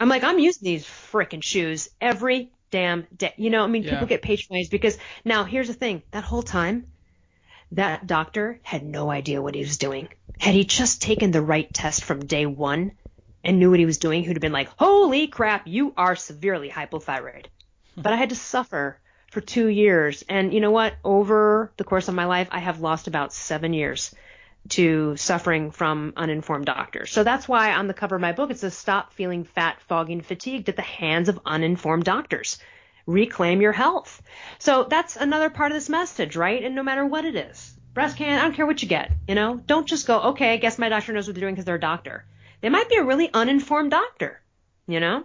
[0.00, 3.32] I'm like, I'm using these freaking shoes every damn day.
[3.36, 3.90] You know, I mean, yeah.
[3.90, 6.86] people get patronized because now here's the thing that whole time,
[7.72, 10.08] that doctor had no idea what he was doing.
[10.38, 12.92] Had he just taken the right test from day one
[13.44, 16.16] and knew what he was doing, he would have been like, Holy crap, you are
[16.16, 17.46] severely hypothyroid
[17.96, 18.98] but I had to suffer
[19.30, 20.24] for two years.
[20.28, 20.94] And you know what?
[21.04, 24.14] Over the course of my life, I have lost about seven years
[24.70, 27.12] to suffering from uninformed doctors.
[27.12, 30.12] So that's why on the cover of my book it says stop feeling fat, foggy,
[30.12, 32.58] and fatigued at the hands of uninformed doctors.
[33.06, 34.20] Reclaim your health.
[34.58, 36.64] So that's another part of this message, right?
[36.64, 39.36] And no matter what it is, breast cancer, I don't care what you get, you
[39.36, 41.76] know, don't just go, okay, I guess my doctor knows what they're doing because they're
[41.76, 42.24] a doctor.
[42.60, 44.40] They might be a really uninformed doctor,
[44.88, 45.24] you know?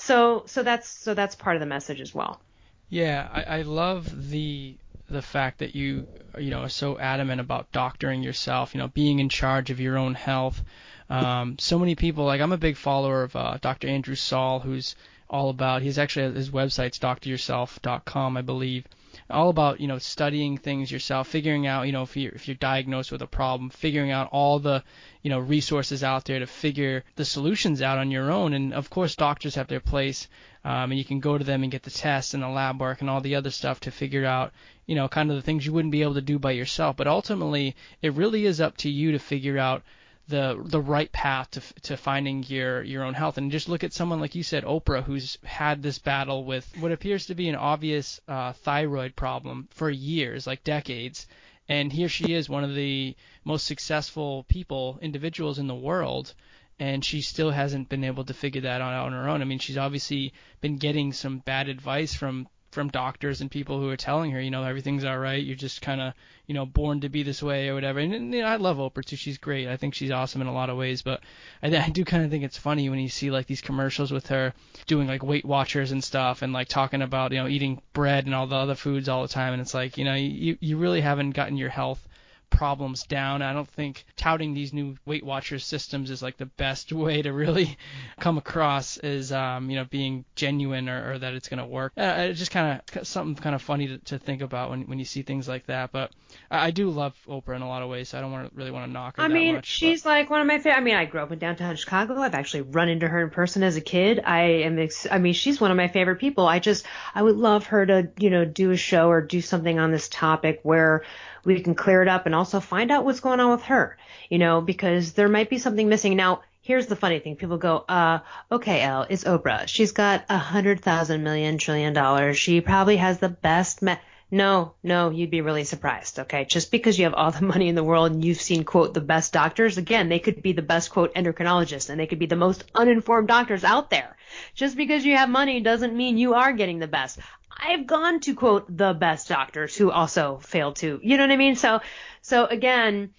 [0.00, 2.40] So so that's so that's part of the message as well.
[2.88, 4.76] Yeah, I, I love the
[5.10, 6.06] the fact that you
[6.38, 9.98] you know are so adamant about doctoring yourself, you know, being in charge of your
[9.98, 10.62] own health.
[11.10, 13.88] Um, so many people like I'm a big follower of uh, Dr.
[13.88, 14.96] Andrew Saul, who's
[15.28, 15.82] all about.
[15.82, 18.86] He's actually his website's doctoryourself.com, I believe
[19.30, 22.54] all about you know studying things yourself, figuring out you know if you're if you're
[22.54, 24.82] diagnosed with a problem, figuring out all the
[25.22, 28.52] you know resources out there to figure the solutions out on your own.
[28.52, 30.28] And of course, doctors have their place,
[30.64, 33.00] um, and you can go to them and get the tests and the lab work
[33.00, 34.52] and all the other stuff to figure out
[34.86, 36.96] you know kind of the things you wouldn't be able to do by yourself.
[36.96, 39.82] But ultimately, it really is up to you to figure out
[40.30, 43.36] the the right path to to finding your your own health.
[43.36, 46.92] And just look at someone like you said, Oprah, who's had this battle with what
[46.92, 51.26] appears to be an obvious uh, thyroid problem for years, like decades.
[51.68, 53.14] And here she is, one of the
[53.44, 56.34] most successful people, individuals in the world,
[56.80, 59.40] and she still hasn't been able to figure that out on her own.
[59.40, 63.88] I mean, she's obviously been getting some bad advice from from doctors and people who
[63.90, 65.44] are telling her, you know, everything's all right.
[65.44, 66.14] You're just kind of,
[66.46, 67.98] you know, born to be this way or whatever.
[67.98, 69.16] And, and you know, I love Oprah too.
[69.16, 69.68] She's great.
[69.68, 71.02] I think she's awesome in a lot of ways.
[71.02, 71.20] But
[71.62, 74.28] I, I do kind of think it's funny when you see like these commercials with
[74.28, 74.54] her
[74.86, 78.34] doing like Weight Watchers and stuff, and like talking about, you know, eating bread and
[78.34, 79.52] all the other foods all the time.
[79.52, 82.06] And it's like, you know, you you really haven't gotten your health
[82.50, 83.42] problems down.
[83.42, 87.32] I don't think touting these new Weight Watchers systems is like the best way to
[87.32, 87.78] really
[88.18, 91.92] come across as um, you know being genuine or, or that it's going to work.
[91.96, 94.98] Uh, it's just kind of something kind of funny to, to think about when when
[94.98, 95.92] you see things like that.
[95.92, 96.10] But
[96.50, 98.10] I, I do love Oprah in a lot of ways.
[98.10, 99.22] So I don't want to really want to knock her.
[99.22, 100.10] I mean, much, she's but.
[100.10, 100.76] like one of my favorite.
[100.76, 102.20] I mean, I grew up in downtown Chicago.
[102.20, 104.20] I've actually run into her in person as a kid.
[104.24, 104.78] I am.
[104.78, 106.46] Ex- I mean, she's one of my favorite people.
[106.46, 109.78] I just I would love her to you know do a show or do something
[109.78, 111.04] on this topic where
[111.44, 113.96] we can clear it up and also find out what's going on with her,
[114.28, 116.16] you know, because there might be something missing.
[116.16, 117.36] Now, here's the funny thing.
[117.36, 119.66] People go, uh, okay, Elle, it's Oprah.
[119.66, 122.38] She's got a hundred thousand million trillion dollars.
[122.38, 123.98] She probably has the best me-
[124.30, 126.20] no, no, you'd be really surprised.
[126.20, 126.44] Okay.
[126.44, 129.00] Just because you have all the money in the world and you've seen, quote, the
[129.00, 132.36] best doctors, again, they could be the best, quote, endocrinologists and they could be the
[132.36, 134.16] most uninformed doctors out there.
[134.54, 137.18] Just because you have money doesn't mean you are getting the best.
[137.50, 141.36] I've gone to quote the best doctors who also failed to, you know what I
[141.36, 141.56] mean?
[141.56, 141.80] So,
[142.22, 143.10] so again,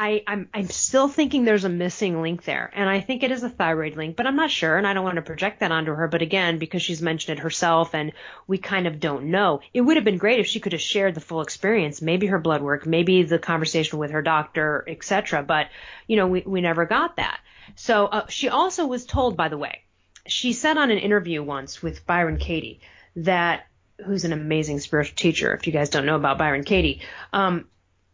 [0.00, 2.70] I, I'm, I'm still thinking there's a missing link there.
[2.72, 4.78] And I think it is a thyroid link, but I'm not sure.
[4.78, 6.06] And I don't want to project that onto her.
[6.06, 8.12] But again, because she's mentioned it herself and
[8.46, 11.16] we kind of don't know, it would have been great if she could have shared
[11.16, 15.42] the full experience, maybe her blood work, maybe the conversation with her doctor, etc.
[15.42, 15.66] But,
[16.06, 17.40] you know, we, we never got that.
[17.74, 19.82] So uh, she also was told, by the way,
[20.28, 22.80] she said on an interview once with Byron Katie
[23.16, 23.66] that
[24.06, 25.52] who's an amazing spiritual teacher.
[25.54, 27.00] If you guys don't know about Byron Katie,
[27.32, 27.64] um,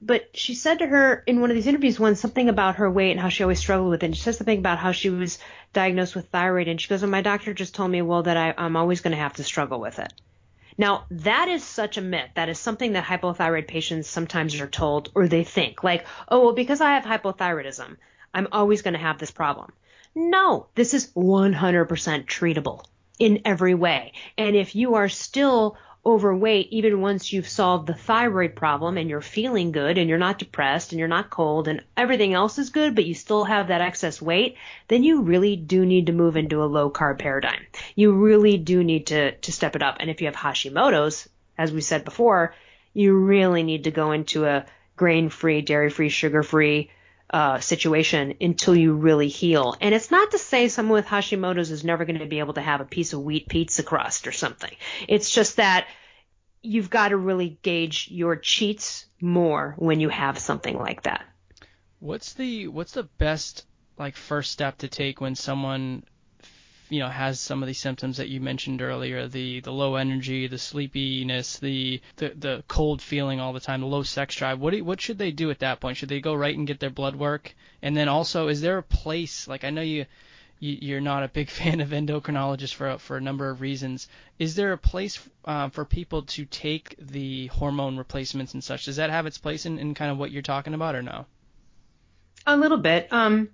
[0.05, 3.13] but she said to her in one of these interviews once something about her weight
[3.13, 4.07] and how she always struggled with it.
[4.07, 5.39] And she said something about how she was
[5.73, 8.55] diagnosed with thyroid, and she goes, "Well, my doctor just told me, well, that I,
[8.59, 10.13] I'm always going to have to struggle with it."
[10.77, 12.31] Now, that is such a myth.
[12.35, 16.53] That is something that hypothyroid patients sometimes are told or they think, like, oh, well,
[16.53, 17.97] because I have hypothyroidism,
[18.35, 19.73] I'm always going to have this problem.
[20.15, 22.85] No, this is 100% treatable
[23.19, 24.13] in every way.
[24.37, 29.21] And if you are still overweight, even once you've solved the thyroid problem and you're
[29.21, 32.95] feeling good and you're not depressed and you're not cold and everything else is good,
[32.95, 34.57] but you still have that excess weight,
[34.89, 37.65] then you really do need to move into a low carb paradigm.
[37.95, 39.97] You really do need to, to step it up.
[40.01, 42.55] And if you have Hashimoto's, as we said before,
[42.93, 46.91] you really need to go into a grain free, dairy free, sugar free,
[47.35, 49.77] uh, situation until you really heal.
[49.81, 52.61] And it's not to say someone with Hashimoto's is never going to be able to
[52.61, 54.71] have a piece of wheat pizza crust or something.
[55.09, 55.89] It's just that
[56.63, 61.25] you've got to really gauge your cheats more when you have something like that.
[61.99, 63.67] What's the what's the best
[63.99, 66.05] like first step to take when someone
[66.89, 70.47] you know has some of these symptoms that you mentioned earlier the the low energy
[70.47, 74.73] the sleepiness the the, the cold feeling all the time the low sex drive what
[74.73, 76.91] do, what should they do at that point should they go right and get their
[76.91, 80.07] blood work and then also is there a place like I know you
[80.65, 84.09] you're not a big fan of endocrinologists for for a number of reasons.
[84.39, 88.87] Is there a place uh, for people to take the hormone replacements and such?
[88.87, 91.27] Does that have its place in, in kind of what you're talking about, or no?
[92.47, 93.09] A little bit.
[93.11, 93.51] Um,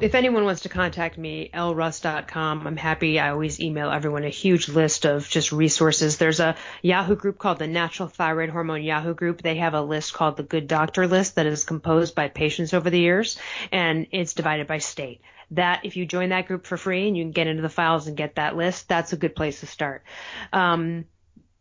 [0.00, 3.18] if anyone wants to contact me, elleruss.com, I'm happy.
[3.18, 6.16] I always email everyone a huge list of just resources.
[6.18, 9.42] There's a Yahoo group called the Natural Thyroid Hormone Yahoo group.
[9.42, 12.90] They have a list called the Good Doctor list that is composed by patients over
[12.90, 13.38] the years,
[13.72, 15.20] and it's divided by state.
[15.52, 18.06] That if you join that group for free and you can get into the files
[18.06, 20.04] and get that list, that's a good place to start.
[20.52, 21.06] Um,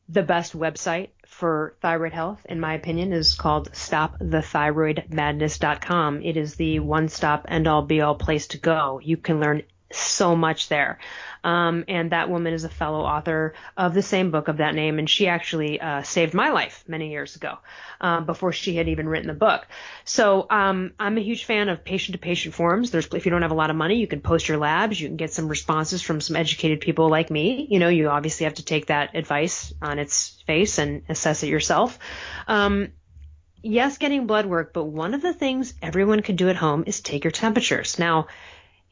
[0.10, 6.22] the best website for thyroid health, in my opinion, is called stopthethyroidmadness.com.
[6.24, 9.00] It is the one stop end all be all place to go.
[9.04, 11.00] You can learn so much there.
[11.44, 15.00] Um, and that woman is a fellow author of the same book of that name,
[15.00, 17.60] and she actually uh, saved my life many years ago,
[18.02, 19.66] um, before she had even written the book.
[20.04, 22.92] So um, I'm a huge fan of patient-to-patient forums.
[22.92, 25.08] There's if you don't have a lot of money, you can post your labs, you
[25.08, 27.68] can get some responses from some educated people like me.
[27.70, 31.50] You know, you obviously have to take that advice on its face and assess it
[31.50, 31.98] yourself.
[32.48, 32.90] Um,
[33.62, 37.00] yes, getting blood work, but one of the things everyone can do at home is
[37.00, 38.00] take your temperatures.
[38.00, 38.28] Now,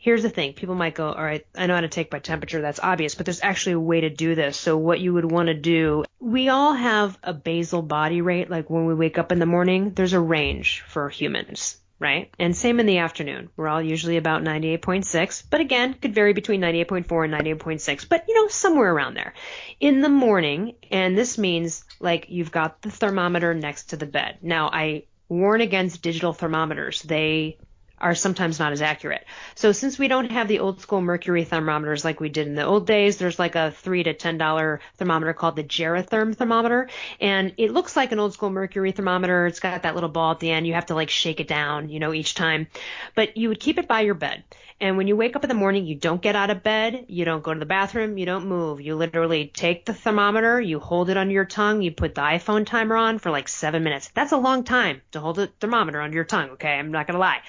[0.05, 0.53] here's the thing.
[0.53, 2.61] People might go all right i know how to take my temperature.
[2.61, 4.55] That's obvious but there's actually a way to do this.
[4.55, 8.69] So what you would want to do we all have a basal body rate like
[8.69, 12.29] when we wake up in the morning there's a range for humans right?
[12.37, 13.49] And same in the afternoon.
[13.55, 18.35] We're all usually about 98.6 but again could vary between 98.4 and 98.6 but you
[18.35, 19.33] know somewhere around there.
[19.79, 24.37] In the morning and this means like you've got the thermometer next to the bed.
[24.43, 27.01] Now i warn against digital thermometers.
[27.01, 27.57] They
[28.05, 29.25] are sometimes not as accurate.
[29.55, 32.63] So since we don't have the old school mercury thermometers like we did in the
[32.63, 36.87] old days, there's like a three to ten dollar thermometer called the Geratherm thermometer,
[37.19, 39.47] and it looks like an old school mercury thermometer.
[39.47, 40.67] It's got that little ball at the end.
[40.67, 42.67] You have to like shake it down, you know, each time.
[43.15, 44.43] But you would keep it by your bed.
[44.79, 47.25] And when you wake up in the morning, you don't get out of bed, you
[47.25, 48.81] don't go to the bathroom, you don't move.
[48.81, 52.67] You literally take the thermometer, you hold it under your tongue, you put the iPhone
[52.67, 54.11] timer on for like seven minutes.
[54.13, 56.77] That's a long time to hold a thermometer under your tongue, okay?
[56.77, 57.41] I'm not gonna lie.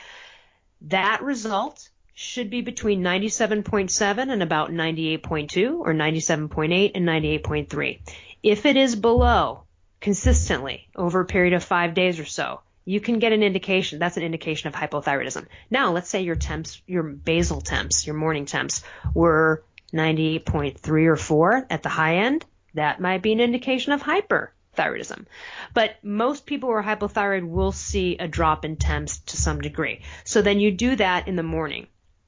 [0.83, 8.01] That result should be between 97.7 and about 98.2 or 97.8 and 98.3.
[8.43, 9.65] If it is below
[10.01, 13.99] consistently over a period of five days or so, you can get an indication.
[13.99, 15.47] That's an indication of hypothyroidism.
[15.71, 21.67] Now, let's say your temps, your basal temps, your morning temps were 98.3 or 4
[21.69, 22.45] at the high end.
[22.75, 24.03] That might be an indication of
[24.77, 25.27] hyperthyroidism.
[25.75, 30.03] But most people who are hypothyroid will see a drop in temps to some degree.
[30.25, 31.87] So then you do that in the morning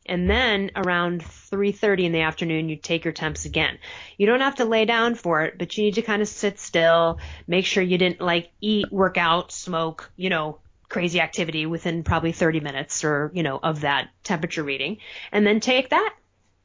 [0.09, 3.79] and then around 3:30 in the afternoon you take your temps again.
[4.17, 6.59] You don't have to lay down for it, but you need to kind of sit
[6.59, 12.03] still, make sure you didn't like eat, work out, smoke, you know, crazy activity within
[12.03, 14.97] probably 30 minutes or, you know, of that temperature reading,
[15.31, 16.15] and then take that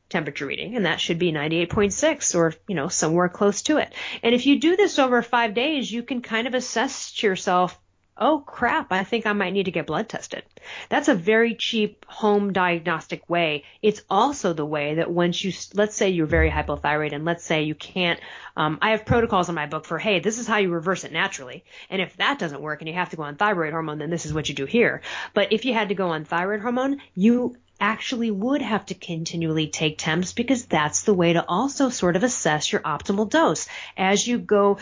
[0.10, 3.93] temperature reading, and that should be 98.6 or, you know, somewhere close to it.
[4.22, 7.80] And if you do this over 5 days, you can kind of assess to yourself
[8.18, 10.43] oh crap, I think I might need to get blood tested.
[10.89, 13.64] That's a very cheap home diagnostic way.
[13.82, 17.64] It's also the way that once you, let's say you're very hypothyroid and let's say
[17.64, 18.20] you can't,
[18.55, 21.11] um, I have protocols in my book for, hey, this is how you reverse it
[21.11, 21.64] naturally.
[21.89, 24.26] And if that doesn't work and you have to go on thyroid hormone, then this
[24.26, 25.01] is what you do here.
[25.34, 29.68] But if you had to go on thyroid hormone, you actually would have to continually
[29.68, 33.68] take temps because that's the way to also sort of assess your optimal dose.
[33.97, 34.78] As you go,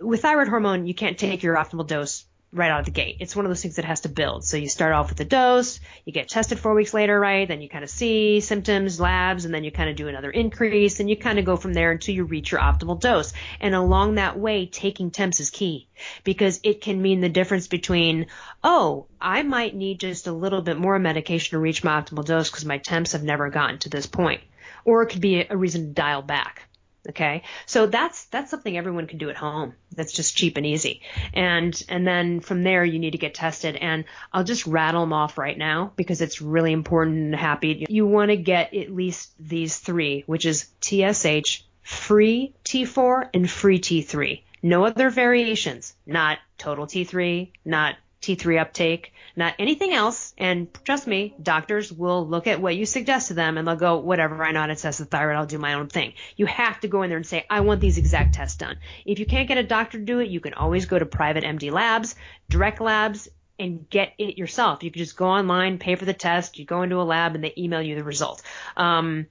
[0.00, 3.18] with thyroid hormone, you can't take your optimal dose right out of the gate.
[3.20, 4.44] It's one of those things that has to build.
[4.44, 7.46] So you start off with a dose, you get tested four weeks later, right?
[7.46, 11.00] Then you kind of see symptoms, labs, and then you kind of do another increase,
[11.00, 13.32] and you kind of go from there until you reach your optimal dose.
[13.60, 15.88] And along that way, taking temps is key
[16.24, 18.26] because it can mean the difference between,
[18.64, 22.50] oh, I might need just a little bit more medication to reach my optimal dose
[22.50, 24.40] because my temps have never gotten to this point.
[24.84, 26.68] Or it could be a reason to dial back.
[27.08, 27.42] Okay.
[27.66, 29.74] So that's, that's something everyone can do at home.
[29.94, 31.02] That's just cheap and easy.
[31.32, 35.12] And, and then from there you need to get tested and I'll just rattle them
[35.12, 37.86] off right now because it's really important and happy.
[37.88, 43.78] You want to get at least these three, which is TSH, free T4 and free
[43.78, 44.42] T3.
[44.62, 50.34] No other variations, not total T3, not T3 uptake, not anything else.
[50.36, 53.98] And trust me, doctors will look at what you suggest to them and they'll go,
[53.98, 56.14] whatever, I know how to test the thyroid, I'll do my own thing.
[56.36, 58.78] You have to go in there and say, I want these exact tests done.
[59.06, 61.44] If you can't get a doctor to do it, you can always go to private
[61.44, 62.16] MD labs,
[62.48, 64.82] direct labs, and get it yourself.
[64.82, 67.42] You can just go online, pay for the test, you go into a lab and
[67.42, 68.42] they email you the result.
[68.76, 69.26] Um,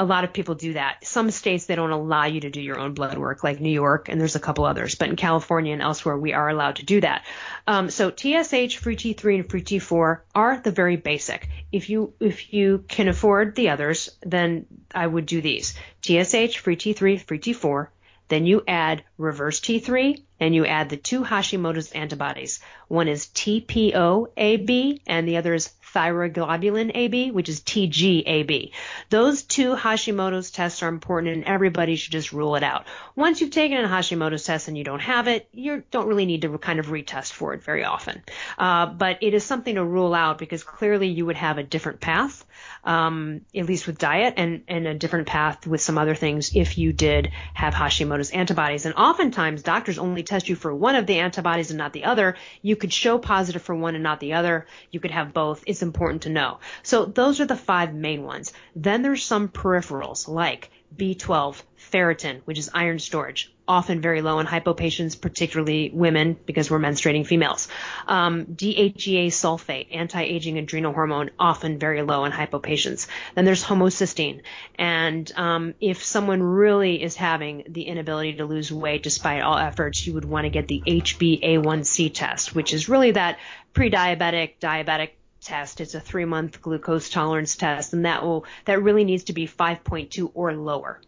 [0.00, 1.04] a lot of people do that.
[1.06, 4.08] Some states they don't allow you to do your own blood work, like New York,
[4.08, 4.94] and there's a couple others.
[4.94, 7.26] But in California and elsewhere, we are allowed to do that.
[7.66, 11.50] Um, so TSH, free T3, and free T4 are the very basic.
[11.70, 16.76] If you if you can afford the others, then I would do these: TSH, free
[16.76, 17.88] T3, free T4.
[18.28, 22.60] Then you add reverse T3 and you add the two Hashimoto's antibodies.
[22.86, 28.72] One is TPO-AB and the other is thyroglobulin AB, which is TGAB.
[29.08, 32.86] Those two Hashimoto's tests are important and everybody should just rule it out.
[33.16, 36.42] Once you've taken a Hashimoto's test and you don't have it, you don't really need
[36.42, 38.22] to kind of retest for it very often.
[38.58, 42.00] Uh, but it is something to rule out because clearly you would have a different
[42.00, 42.44] path,
[42.84, 46.78] um, at least with diet and, and a different path with some other things if
[46.78, 48.86] you did have Hashimoto's antibodies.
[48.86, 52.36] And oftentimes doctors only test you for one of the antibodies and not the other.
[52.62, 54.66] You could show positive for one and not the other.
[54.90, 55.62] You could have both.
[55.66, 56.58] It's important to know.
[56.82, 58.52] So those are the five main ones.
[58.74, 64.46] Then there's some peripherals like B12, ferritin, which is iron storage, often very low in
[64.46, 67.68] hypo patients, particularly women, because we're menstruating females.
[68.08, 73.06] Um, DHEA sulfate, anti-aging adrenal hormone, often very low in hypo patients.
[73.34, 74.42] Then there's homocysteine,
[74.76, 80.04] and um, if someone really is having the inability to lose weight despite all efforts,
[80.06, 83.38] you would want to get the HbA1c test, which is really that
[83.72, 85.10] pre-diabetic, diabetic
[85.40, 85.80] test.
[85.80, 89.46] It's a three month glucose tolerance test, and that will that really needs to be
[89.46, 91.00] 5.2 or lower.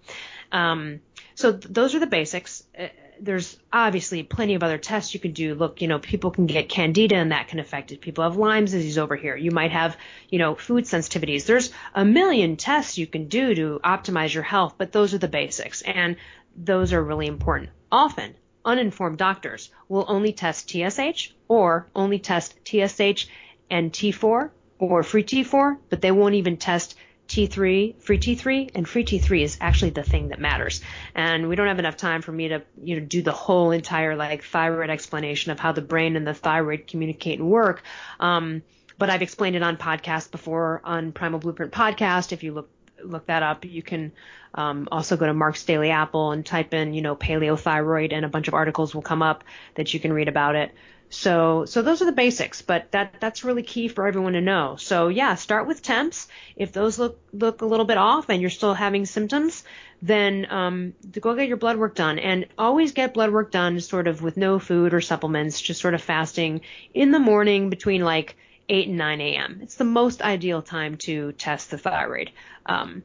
[0.51, 1.01] Um,
[1.35, 2.65] so th- those are the basics.
[2.79, 2.89] Uh,
[3.21, 5.55] there's obviously plenty of other tests you can do.
[5.55, 8.01] Look, you know, people can get candida and that can affect it.
[8.01, 9.37] People have Lyme's disease over here.
[9.37, 9.97] You might have,
[10.29, 11.47] you know, food sensitivities.
[11.47, 15.29] There's a million tests you can do to optimize your health, but those are the
[15.29, 16.17] basics and
[16.57, 17.71] those are really important.
[17.93, 23.29] Often, uninformed doctors will only test TSH or only test TSH
[23.73, 26.95] and T4 or free T4, but they won't even test
[27.27, 30.83] T3, free T3, and free T3 is actually the thing that matters.
[31.15, 34.15] And we don't have enough time for me to, you know, do the whole entire
[34.15, 37.83] like thyroid explanation of how the brain and the thyroid communicate and work.
[38.21, 38.63] Um,
[38.99, 42.33] but I've explained it on podcast before on Primal Blueprint podcast.
[42.33, 42.69] If you look
[43.03, 44.13] look that up, you can
[44.55, 48.29] um, also go to Mark's Daily Apple and type in, you know, paleothyroid, and a
[48.29, 49.45] bunch of articles will come up
[49.75, 50.73] that you can read about it.
[51.13, 54.77] So, so those are the basics, but that, that's really key for everyone to know.
[54.79, 56.27] So yeah, start with temps.
[56.57, 59.63] If those look, look a little bit off and you're still having symptoms,
[60.01, 64.09] then, um, go get your blood work done and always get blood work done sort
[64.09, 66.63] of with no food or supplements, just sort of fasting
[66.95, 68.35] in the morning between like
[68.71, 69.61] 8 and 9 a.m.
[69.63, 72.31] It's the most ideal time to test the thyroid.
[72.65, 73.03] Um,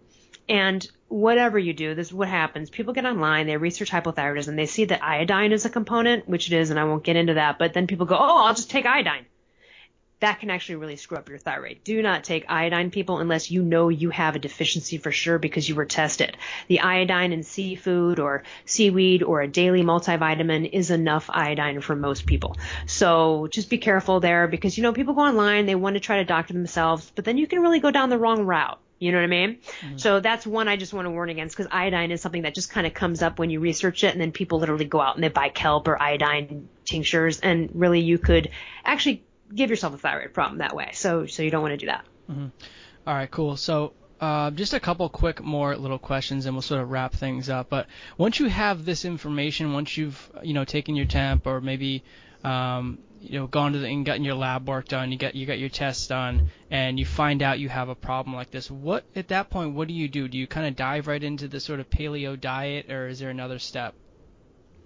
[0.50, 2.70] and whatever you do, this is what happens.
[2.70, 6.58] People get online, they research hypothyroidism, they see that iodine is a component, which it
[6.58, 8.86] is, and I won't get into that, but then people go, oh, I'll just take
[8.86, 9.26] iodine.
[10.20, 11.84] That can actually really screw up your thyroid.
[11.84, 15.70] Do not take iodine, people, unless you know you have a deficiency for sure because
[15.70, 16.36] you were tested.
[16.68, 22.26] The iodine in seafood or seaweed or a daily multivitamin is enough iodine for most
[22.26, 22.58] people.
[22.88, 26.18] So just be careful there because, you know, people go online, they want to try
[26.18, 28.80] to doctor themselves, but then you can really go down the wrong route.
[29.00, 29.58] You know what I mean?
[29.82, 29.98] Mm-hmm.
[29.98, 32.72] So that's one I just want to warn against because iodine is something that just
[32.72, 35.24] kind of comes up when you research it, and then people literally go out and
[35.24, 38.50] they buy kelp or iodine tinctures, and really you could
[38.84, 39.24] actually
[39.54, 40.92] give yourself a thyroid problem that way.
[40.94, 42.06] So so you don't want to do that.
[42.30, 42.48] Mm-hmm.
[43.06, 43.56] All right, cool.
[43.56, 47.50] So uh, just a couple quick more little questions, and we'll sort of wrap things
[47.50, 47.70] up.
[47.70, 47.88] But
[48.18, 52.04] once you have this information, once you've you know taken your temp or maybe
[52.44, 55.46] um, you know gone to the and gotten your lab work done, you get you
[55.46, 58.72] got your tests done, and you find out you have a problem like this.
[58.72, 60.28] What at that point, what do you do?
[60.28, 63.30] Do you kind of dive right into the sort of paleo diet, or is there
[63.30, 63.94] another step?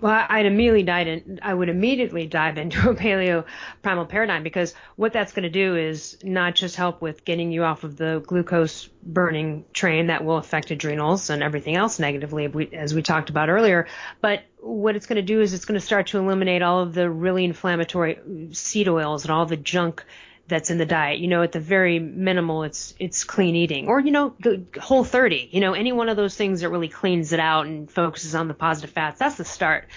[0.01, 3.45] Well, I'd immediately dive in, I would immediately dive into a paleo
[3.83, 7.63] primal paradigm because what that's going to do is not just help with getting you
[7.63, 12.95] off of the glucose burning train that will affect adrenals and everything else negatively, as
[12.95, 13.87] we talked about earlier,
[14.21, 16.95] but what it's going to do is it's going to start to eliminate all of
[16.95, 18.17] the really inflammatory
[18.53, 20.03] seed oils and all the junk
[20.51, 21.19] that's in the diet.
[21.19, 24.35] You know, at the very minimal, it's it's clean eating, or you know,
[24.79, 25.49] whole 30.
[25.51, 28.47] You know, any one of those things that really cleans it out and focuses on
[28.47, 29.17] the positive fats.
[29.17, 29.87] That's the start.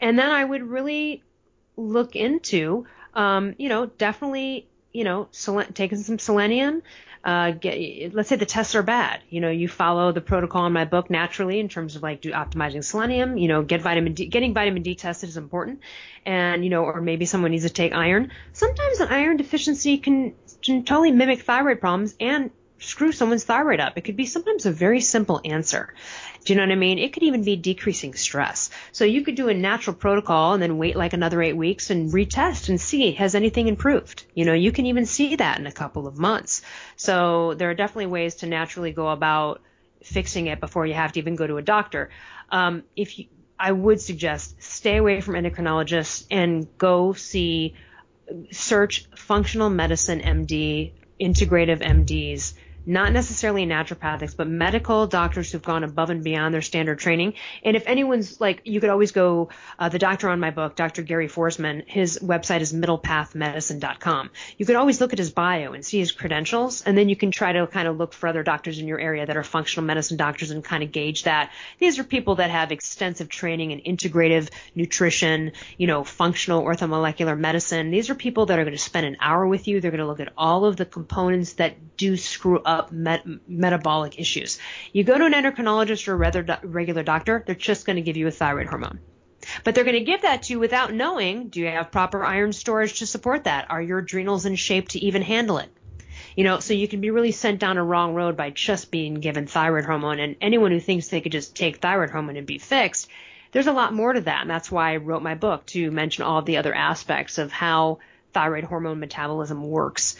[0.00, 1.22] And then I would really
[1.76, 5.28] look into, um, you know, definitely, you know,
[5.74, 6.82] taking some selenium
[7.24, 9.20] uh, get, let's say the tests are bad.
[9.30, 12.32] You know, you follow the protocol in my book naturally in terms of like do
[12.32, 13.36] optimizing selenium.
[13.36, 14.26] You know, get vitamin D.
[14.26, 15.80] Getting vitamin D tested is important,
[16.26, 18.32] and you know, or maybe someone needs to take iron.
[18.52, 20.34] Sometimes an iron deficiency can,
[20.64, 22.50] can totally mimic thyroid problems and
[22.82, 23.96] screw someone's thyroid up.
[23.96, 25.94] It could be sometimes a very simple answer.
[26.44, 26.98] Do you know what I mean?
[26.98, 28.70] It could even be decreasing stress.
[28.90, 32.12] So you could do a natural protocol and then wait like another eight weeks and
[32.12, 34.24] retest and see has anything improved.
[34.34, 36.62] You know, you can even see that in a couple of months.
[36.96, 39.62] So there are definitely ways to naturally go about
[40.02, 42.10] fixing it before you have to even go to a doctor.
[42.50, 43.26] Um, if you,
[43.58, 47.74] I would suggest stay away from endocrinologists and go see,
[48.50, 52.54] search functional medicine MD, integrative MDs
[52.86, 57.34] not necessarily naturopathics, but medical doctors who've gone above and beyond their standard training.
[57.62, 61.02] And if anyone's like, you could always go, uh, the doctor on my book, Dr.
[61.02, 64.30] Gary Foresman, his website is middlepathmedicine.com.
[64.58, 67.30] You could always look at his bio and see his credentials, and then you can
[67.30, 70.16] try to kind of look for other doctors in your area that are functional medicine
[70.16, 71.52] doctors and kind of gauge that.
[71.78, 77.90] These are people that have extensive training in integrative nutrition, you know, functional orthomolecular medicine.
[77.90, 79.80] These are people that are going to spend an hour with you.
[79.80, 83.26] They're going to look at all of the components that do screw up up met-
[83.48, 84.58] metabolic issues.
[84.92, 88.26] You go to an endocrinologist or a regular doctor, they're just going to give you
[88.26, 89.00] a thyroid hormone.
[89.64, 92.52] But they're going to give that to you without knowing do you have proper iron
[92.52, 93.70] storage to support that?
[93.70, 95.68] Are your adrenals in shape to even handle it?
[96.36, 99.14] You know, so you can be really sent down a wrong road by just being
[99.14, 100.20] given thyroid hormone.
[100.20, 103.08] And anyone who thinks they could just take thyroid hormone and be fixed,
[103.50, 104.42] there's a lot more to that.
[104.42, 107.52] And that's why I wrote my book to mention all of the other aspects of
[107.52, 107.98] how
[108.32, 110.16] thyroid hormone metabolism works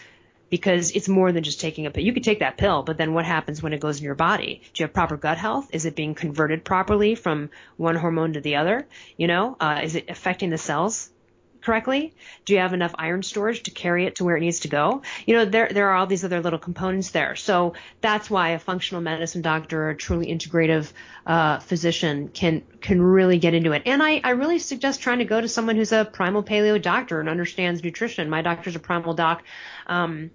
[0.53, 2.05] because it's more than just taking a pill.
[2.05, 4.61] You could take that pill, but then what happens when it goes in your body?
[4.75, 5.71] Do you have proper gut health?
[5.73, 7.49] Is it being converted properly from
[7.79, 8.87] one hormone to the other?
[9.17, 11.09] You know, uh, is it affecting the cells
[11.63, 12.13] correctly?
[12.45, 15.01] Do you have enough iron storage to carry it to where it needs to go?
[15.25, 17.35] You know, there there are all these other little components there.
[17.35, 17.73] So
[18.03, 20.93] that's why a functional medicine doctor or a truly integrative
[21.27, 23.85] uh, physician can can really get into it.
[23.87, 27.21] And I, I really suggest trying to go to someone who's a primal paleo doctor
[27.21, 28.29] and understands nutrition.
[28.29, 29.43] My doctor's a primal doc.
[29.87, 30.31] Um,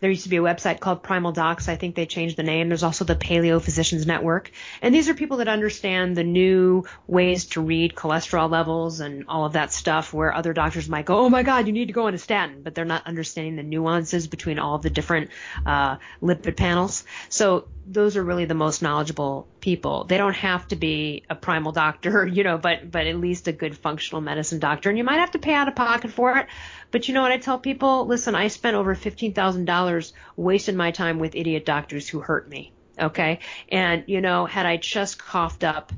[0.00, 1.68] there used to be a website called Primal Docs.
[1.68, 2.68] I think they changed the name.
[2.68, 4.50] There's also the Paleo Physicians Network.
[4.82, 9.44] And these are people that understand the new ways to read cholesterol levels and all
[9.44, 12.06] of that stuff where other doctors might go, oh my God, you need to go
[12.06, 15.30] on a statin, but they're not understanding the nuances between all of the different
[15.66, 17.04] uh, lipid panels.
[17.28, 20.04] So those are really the most knowledgeable people.
[20.04, 23.52] They don't have to be a primal doctor, you know, but but at least a
[23.52, 24.88] good functional medicine doctor.
[24.88, 26.46] And you might have to pay out of pocket for it.
[26.90, 28.06] But you know what I tell people?
[28.06, 32.48] Listen, I spent over fifteen thousand dollars wasting my time with idiot doctors who hurt
[32.48, 32.72] me.
[32.98, 33.40] Okay,
[33.70, 35.92] and you know, had I just coughed up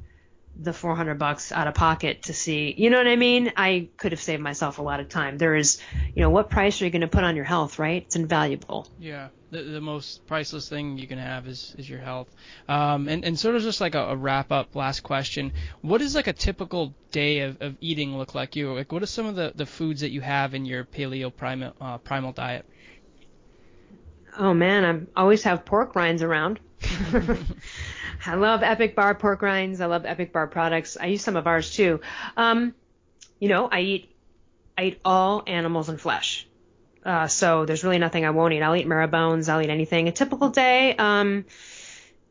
[0.55, 3.53] the 400 bucks out of pocket to see, you know what I mean?
[3.57, 5.39] I could have saved myself a lot of time.
[5.39, 5.81] There is,
[6.15, 8.03] you know, what price are you going to put on your health, right?
[8.03, 8.87] It's invaluable.
[8.99, 9.29] Yeah.
[9.51, 12.29] The, the most priceless thing you can have is, is your health.
[12.69, 15.53] Um, and, and sort of just like a, a wrap up last question.
[15.81, 18.73] What does like a typical day of, of eating look like you?
[18.75, 21.75] Like what are some of the, the foods that you have in your paleo primal,
[21.81, 22.67] uh, primal diet?
[24.39, 26.61] Oh man, I always have pork rinds around.
[28.25, 29.81] I love Epic Bar pork rinds.
[29.81, 30.97] I love Epic Bar products.
[31.01, 32.01] I use some of ours too.
[32.37, 32.75] Um,
[33.41, 34.17] you know, I eat
[34.79, 36.47] I eat all animals and flesh.
[37.05, 38.63] Uh, so there's really nothing I won't eat.
[38.63, 39.49] I'll eat marrow bones.
[39.49, 40.09] I'll eat anything.
[40.09, 41.45] A typical day, um,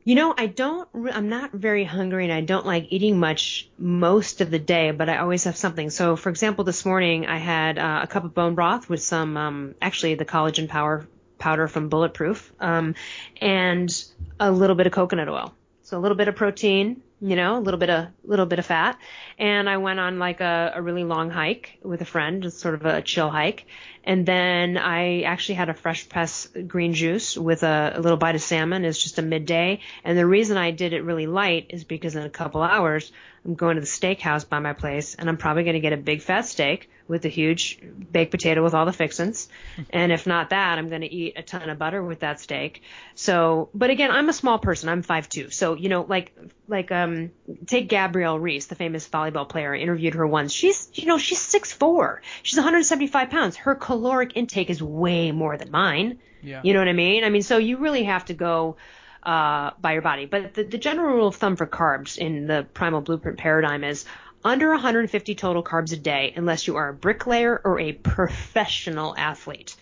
[0.04, 4.42] you know, I don't, I'm not very hungry and I don't like eating much most
[4.42, 5.90] of the day, but I always have something.
[5.90, 9.38] So, for example, this morning I had uh, a cup of bone broth with some,
[9.38, 12.96] um, actually the collagen power powder from Bulletproof, um,
[13.40, 14.04] and
[14.40, 15.54] a little bit of coconut oil.
[15.92, 18.60] So a little bit of protein, you know, a little bit of a little bit
[18.60, 18.98] of fat.
[19.38, 22.76] And I went on like a, a really long hike with a friend, just sort
[22.76, 23.66] of a chill hike.
[24.04, 28.36] And then I actually had a fresh press green juice with a, a little bite
[28.36, 28.86] of salmon.
[28.86, 29.80] It's just a midday.
[30.04, 33.12] And the reason I did it really light is because in a couple hours
[33.46, 35.98] I'm going to the steakhouse by my place and I'm probably going to get a
[35.98, 37.80] big fat steak with a huge
[38.12, 39.50] baked potato with all the fixins.
[39.90, 42.84] and if not that, I'm going to eat a ton of butter with that steak.
[43.16, 44.90] So, but again, I'm a small person.
[44.90, 45.52] I'm 5'2".
[45.52, 46.38] So, you know, like,
[46.68, 47.32] like, um,
[47.66, 49.76] take Gabrielle Reece, the famous volleyball player.
[49.76, 50.54] I interviewed her once.
[50.54, 52.20] She's, you know, she's 6'4".
[52.44, 53.58] She's 175 pounds.
[53.58, 56.18] Her caloric intake is way more than mine.
[56.42, 56.62] Yeah.
[56.64, 57.26] You know what I mean?
[57.26, 58.78] I mean, so you really have to go,
[59.22, 60.26] uh, by your body.
[60.26, 64.06] But the, the general rule of thumb for carbs in the primal blueprint paradigm is
[64.46, 69.76] under 150 total carbs a day unless you are a bricklayer or a professional athlete.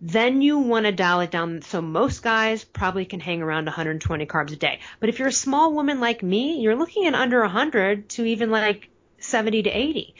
[0.00, 1.62] Then you want to dial it down.
[1.62, 4.80] So most guys probably can hang around 120 carbs a day.
[4.98, 8.50] But if you're a small woman like me, you're looking at under 100 to even
[8.50, 10.14] like 70 to 80.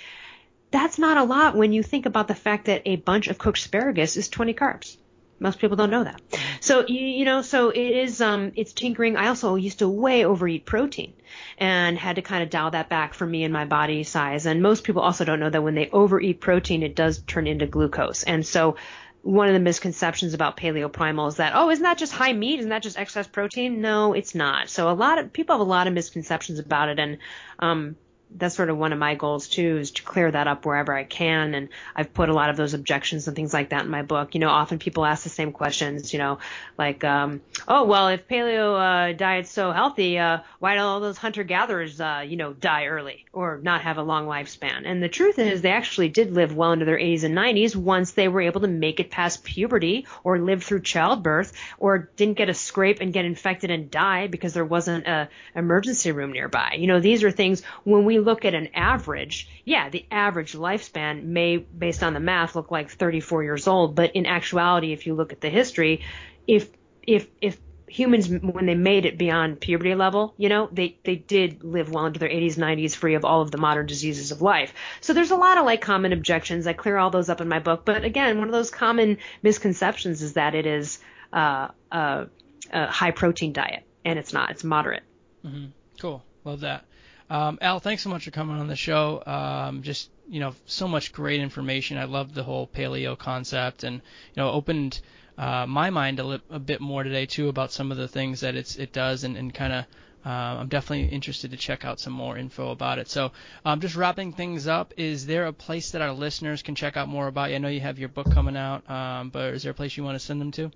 [0.71, 3.59] That's not a lot when you think about the fact that a bunch of cooked
[3.59, 4.97] asparagus is 20 carbs.
[5.43, 6.21] Most people don't know that.
[6.61, 9.17] So you, you know, so it is um it's tinkering.
[9.17, 11.15] I also used to way overeat protein
[11.57, 14.45] and had to kind of dial that back for me and my body size.
[14.45, 17.67] And most people also don't know that when they overeat protein, it does turn into
[17.67, 18.23] glucose.
[18.23, 18.77] And so
[19.23, 22.59] one of the misconceptions about paleo primal is that oh isn't that just high meat
[22.59, 25.69] isn't that just excess protein no it's not so a lot of people have a
[25.69, 27.19] lot of misconceptions about it and
[27.59, 27.97] um
[28.37, 31.05] that's sort of one of my goals too is to clear that up wherever I
[31.05, 31.55] can.
[31.55, 34.35] And I've put a lot of those objections and things like that in my book.
[34.35, 36.39] You know, often people ask the same questions, you know,
[36.79, 41.19] like, um, oh, well, if paleo, uh, diet's so healthy, uh, why do all those
[41.19, 44.83] hunter gatherers, uh, you know, die early or not have a long lifespan?
[44.85, 48.13] And the truth is they actually did live well into their 80s and 90s once
[48.13, 52.49] they were able to make it past puberty or live through childbirth or didn't get
[52.49, 56.77] a scrape and get infected and die because there wasn't a emergency room nearby.
[56.79, 61.25] You know, these are things when we look at an average, yeah, the average lifespan
[61.25, 63.95] may, based on the math, look like 34 years old.
[63.95, 66.03] But in actuality, if you look at the history,
[66.47, 66.69] if
[67.03, 67.59] if if
[67.91, 72.07] humans when they made it beyond puberty level, you know, they they did live well
[72.07, 74.73] into their 80s, 90s, free of all of the modern diseases of life.
[75.01, 76.67] So there's a lot of like common objections.
[76.67, 77.85] I clear all those up in my book.
[77.85, 81.01] But again, one of those common misconceptions is that it is
[81.33, 82.27] uh, a,
[82.73, 84.51] a high protein diet, and it's not.
[84.51, 85.03] It's moderate.
[85.45, 85.67] Mm-hmm.
[86.01, 86.23] Cool.
[86.45, 86.85] Love that.
[87.31, 89.23] Um, Al, thanks so much for coming on the show.
[89.25, 91.97] Um, just you know, so much great information.
[91.97, 95.01] I love the whole paleo concept, and you know, opened
[95.39, 98.41] uh, my mind a, li- a bit more today too about some of the things
[98.41, 99.85] that it's it does, and, and kind of.
[100.23, 103.09] Uh, I'm definitely interested to check out some more info about it.
[103.09, 103.33] So,
[103.65, 107.09] um, just wrapping things up, is there a place that our listeners can check out
[107.09, 107.57] more about you?
[107.57, 110.05] I know you have your book coming out, um, but is there a place you
[110.05, 110.71] want to send them to?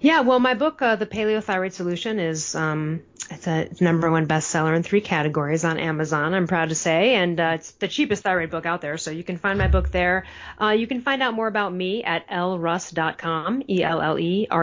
[0.00, 4.28] Yeah, well, my book, uh, The Paleo Thyroid Solution, is um, It's a number one
[4.28, 8.22] bestseller in three categories on Amazon, I'm proud to say, and uh, it's the cheapest
[8.22, 10.26] thyroid book out there, so you can find my book there.
[10.60, 14.54] Uh, you can find out more about me at elleruss.com, E-L-L-E-R-U-S-S.com,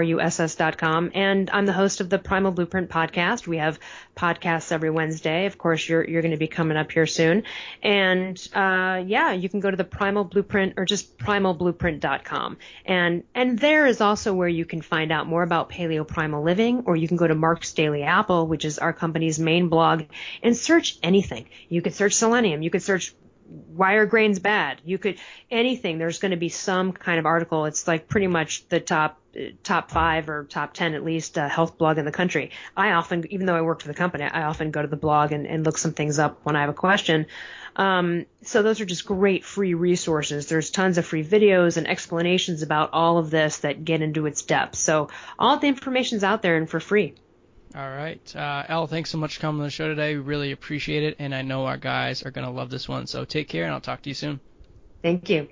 [1.13, 3.47] and I'm the host of the Primal Blueprint podcast.
[3.47, 3.79] We have
[4.15, 5.45] podcasts every Wednesday.
[5.45, 7.43] Of course, you're you're going to be coming up here soon,
[7.81, 13.59] and uh, yeah, you can go to the Primal Blueprint or just primalblueprint.com, and and
[13.59, 17.09] there is also where you can find out more about paleo primal living, or you
[17.09, 20.03] can go to Mark's Daily Apple which is our company's main blog,
[20.43, 21.49] and search anything.
[21.69, 22.61] You could search selenium.
[22.61, 23.15] You could search
[23.75, 24.79] why are grains bad?
[24.85, 25.17] You could
[25.49, 25.97] anything.
[25.97, 27.65] There's going to be some kind of article.
[27.65, 29.19] It's like pretty much the top
[29.63, 32.51] top five or top ten at least uh, health blog in the country.
[32.77, 35.31] I often, even though I work for the company, I often go to the blog
[35.31, 37.25] and, and look some things up when I have a question.
[37.75, 40.47] Um, so those are just great free resources.
[40.47, 44.43] There's tons of free videos and explanations about all of this that get into its
[44.43, 44.75] depth.
[44.75, 47.15] So all the information's out there and for free.
[47.75, 48.35] All right.
[48.35, 50.15] Uh, Elle, thanks so much for coming on the show today.
[50.15, 53.05] We really appreciate it, and I know our guys are going to love this one.
[53.07, 54.41] So take care, and I'll talk to you soon.
[55.03, 55.49] Thank you.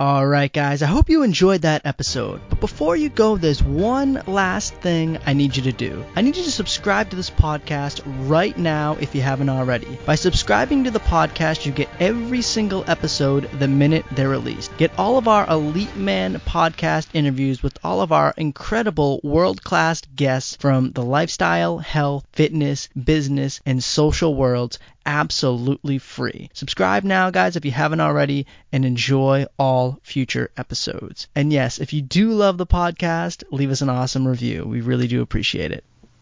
[0.00, 2.40] Alright, guys, I hope you enjoyed that episode.
[2.48, 6.02] But before you go, there's one last thing I need you to do.
[6.16, 9.98] I need you to subscribe to this podcast right now if you haven't already.
[10.06, 14.74] By subscribing to the podcast, you get every single episode the minute they're released.
[14.78, 20.00] Get all of our Elite Man podcast interviews with all of our incredible world class
[20.16, 26.50] guests from the lifestyle, health, fitness, business, and social worlds absolutely free.
[26.52, 31.28] Subscribe now, guys, if you haven't already, and enjoy all future episodes.
[31.34, 34.64] And yes, if you do love the podcast, leave us an awesome review.
[34.64, 35.84] We really do appreciate it.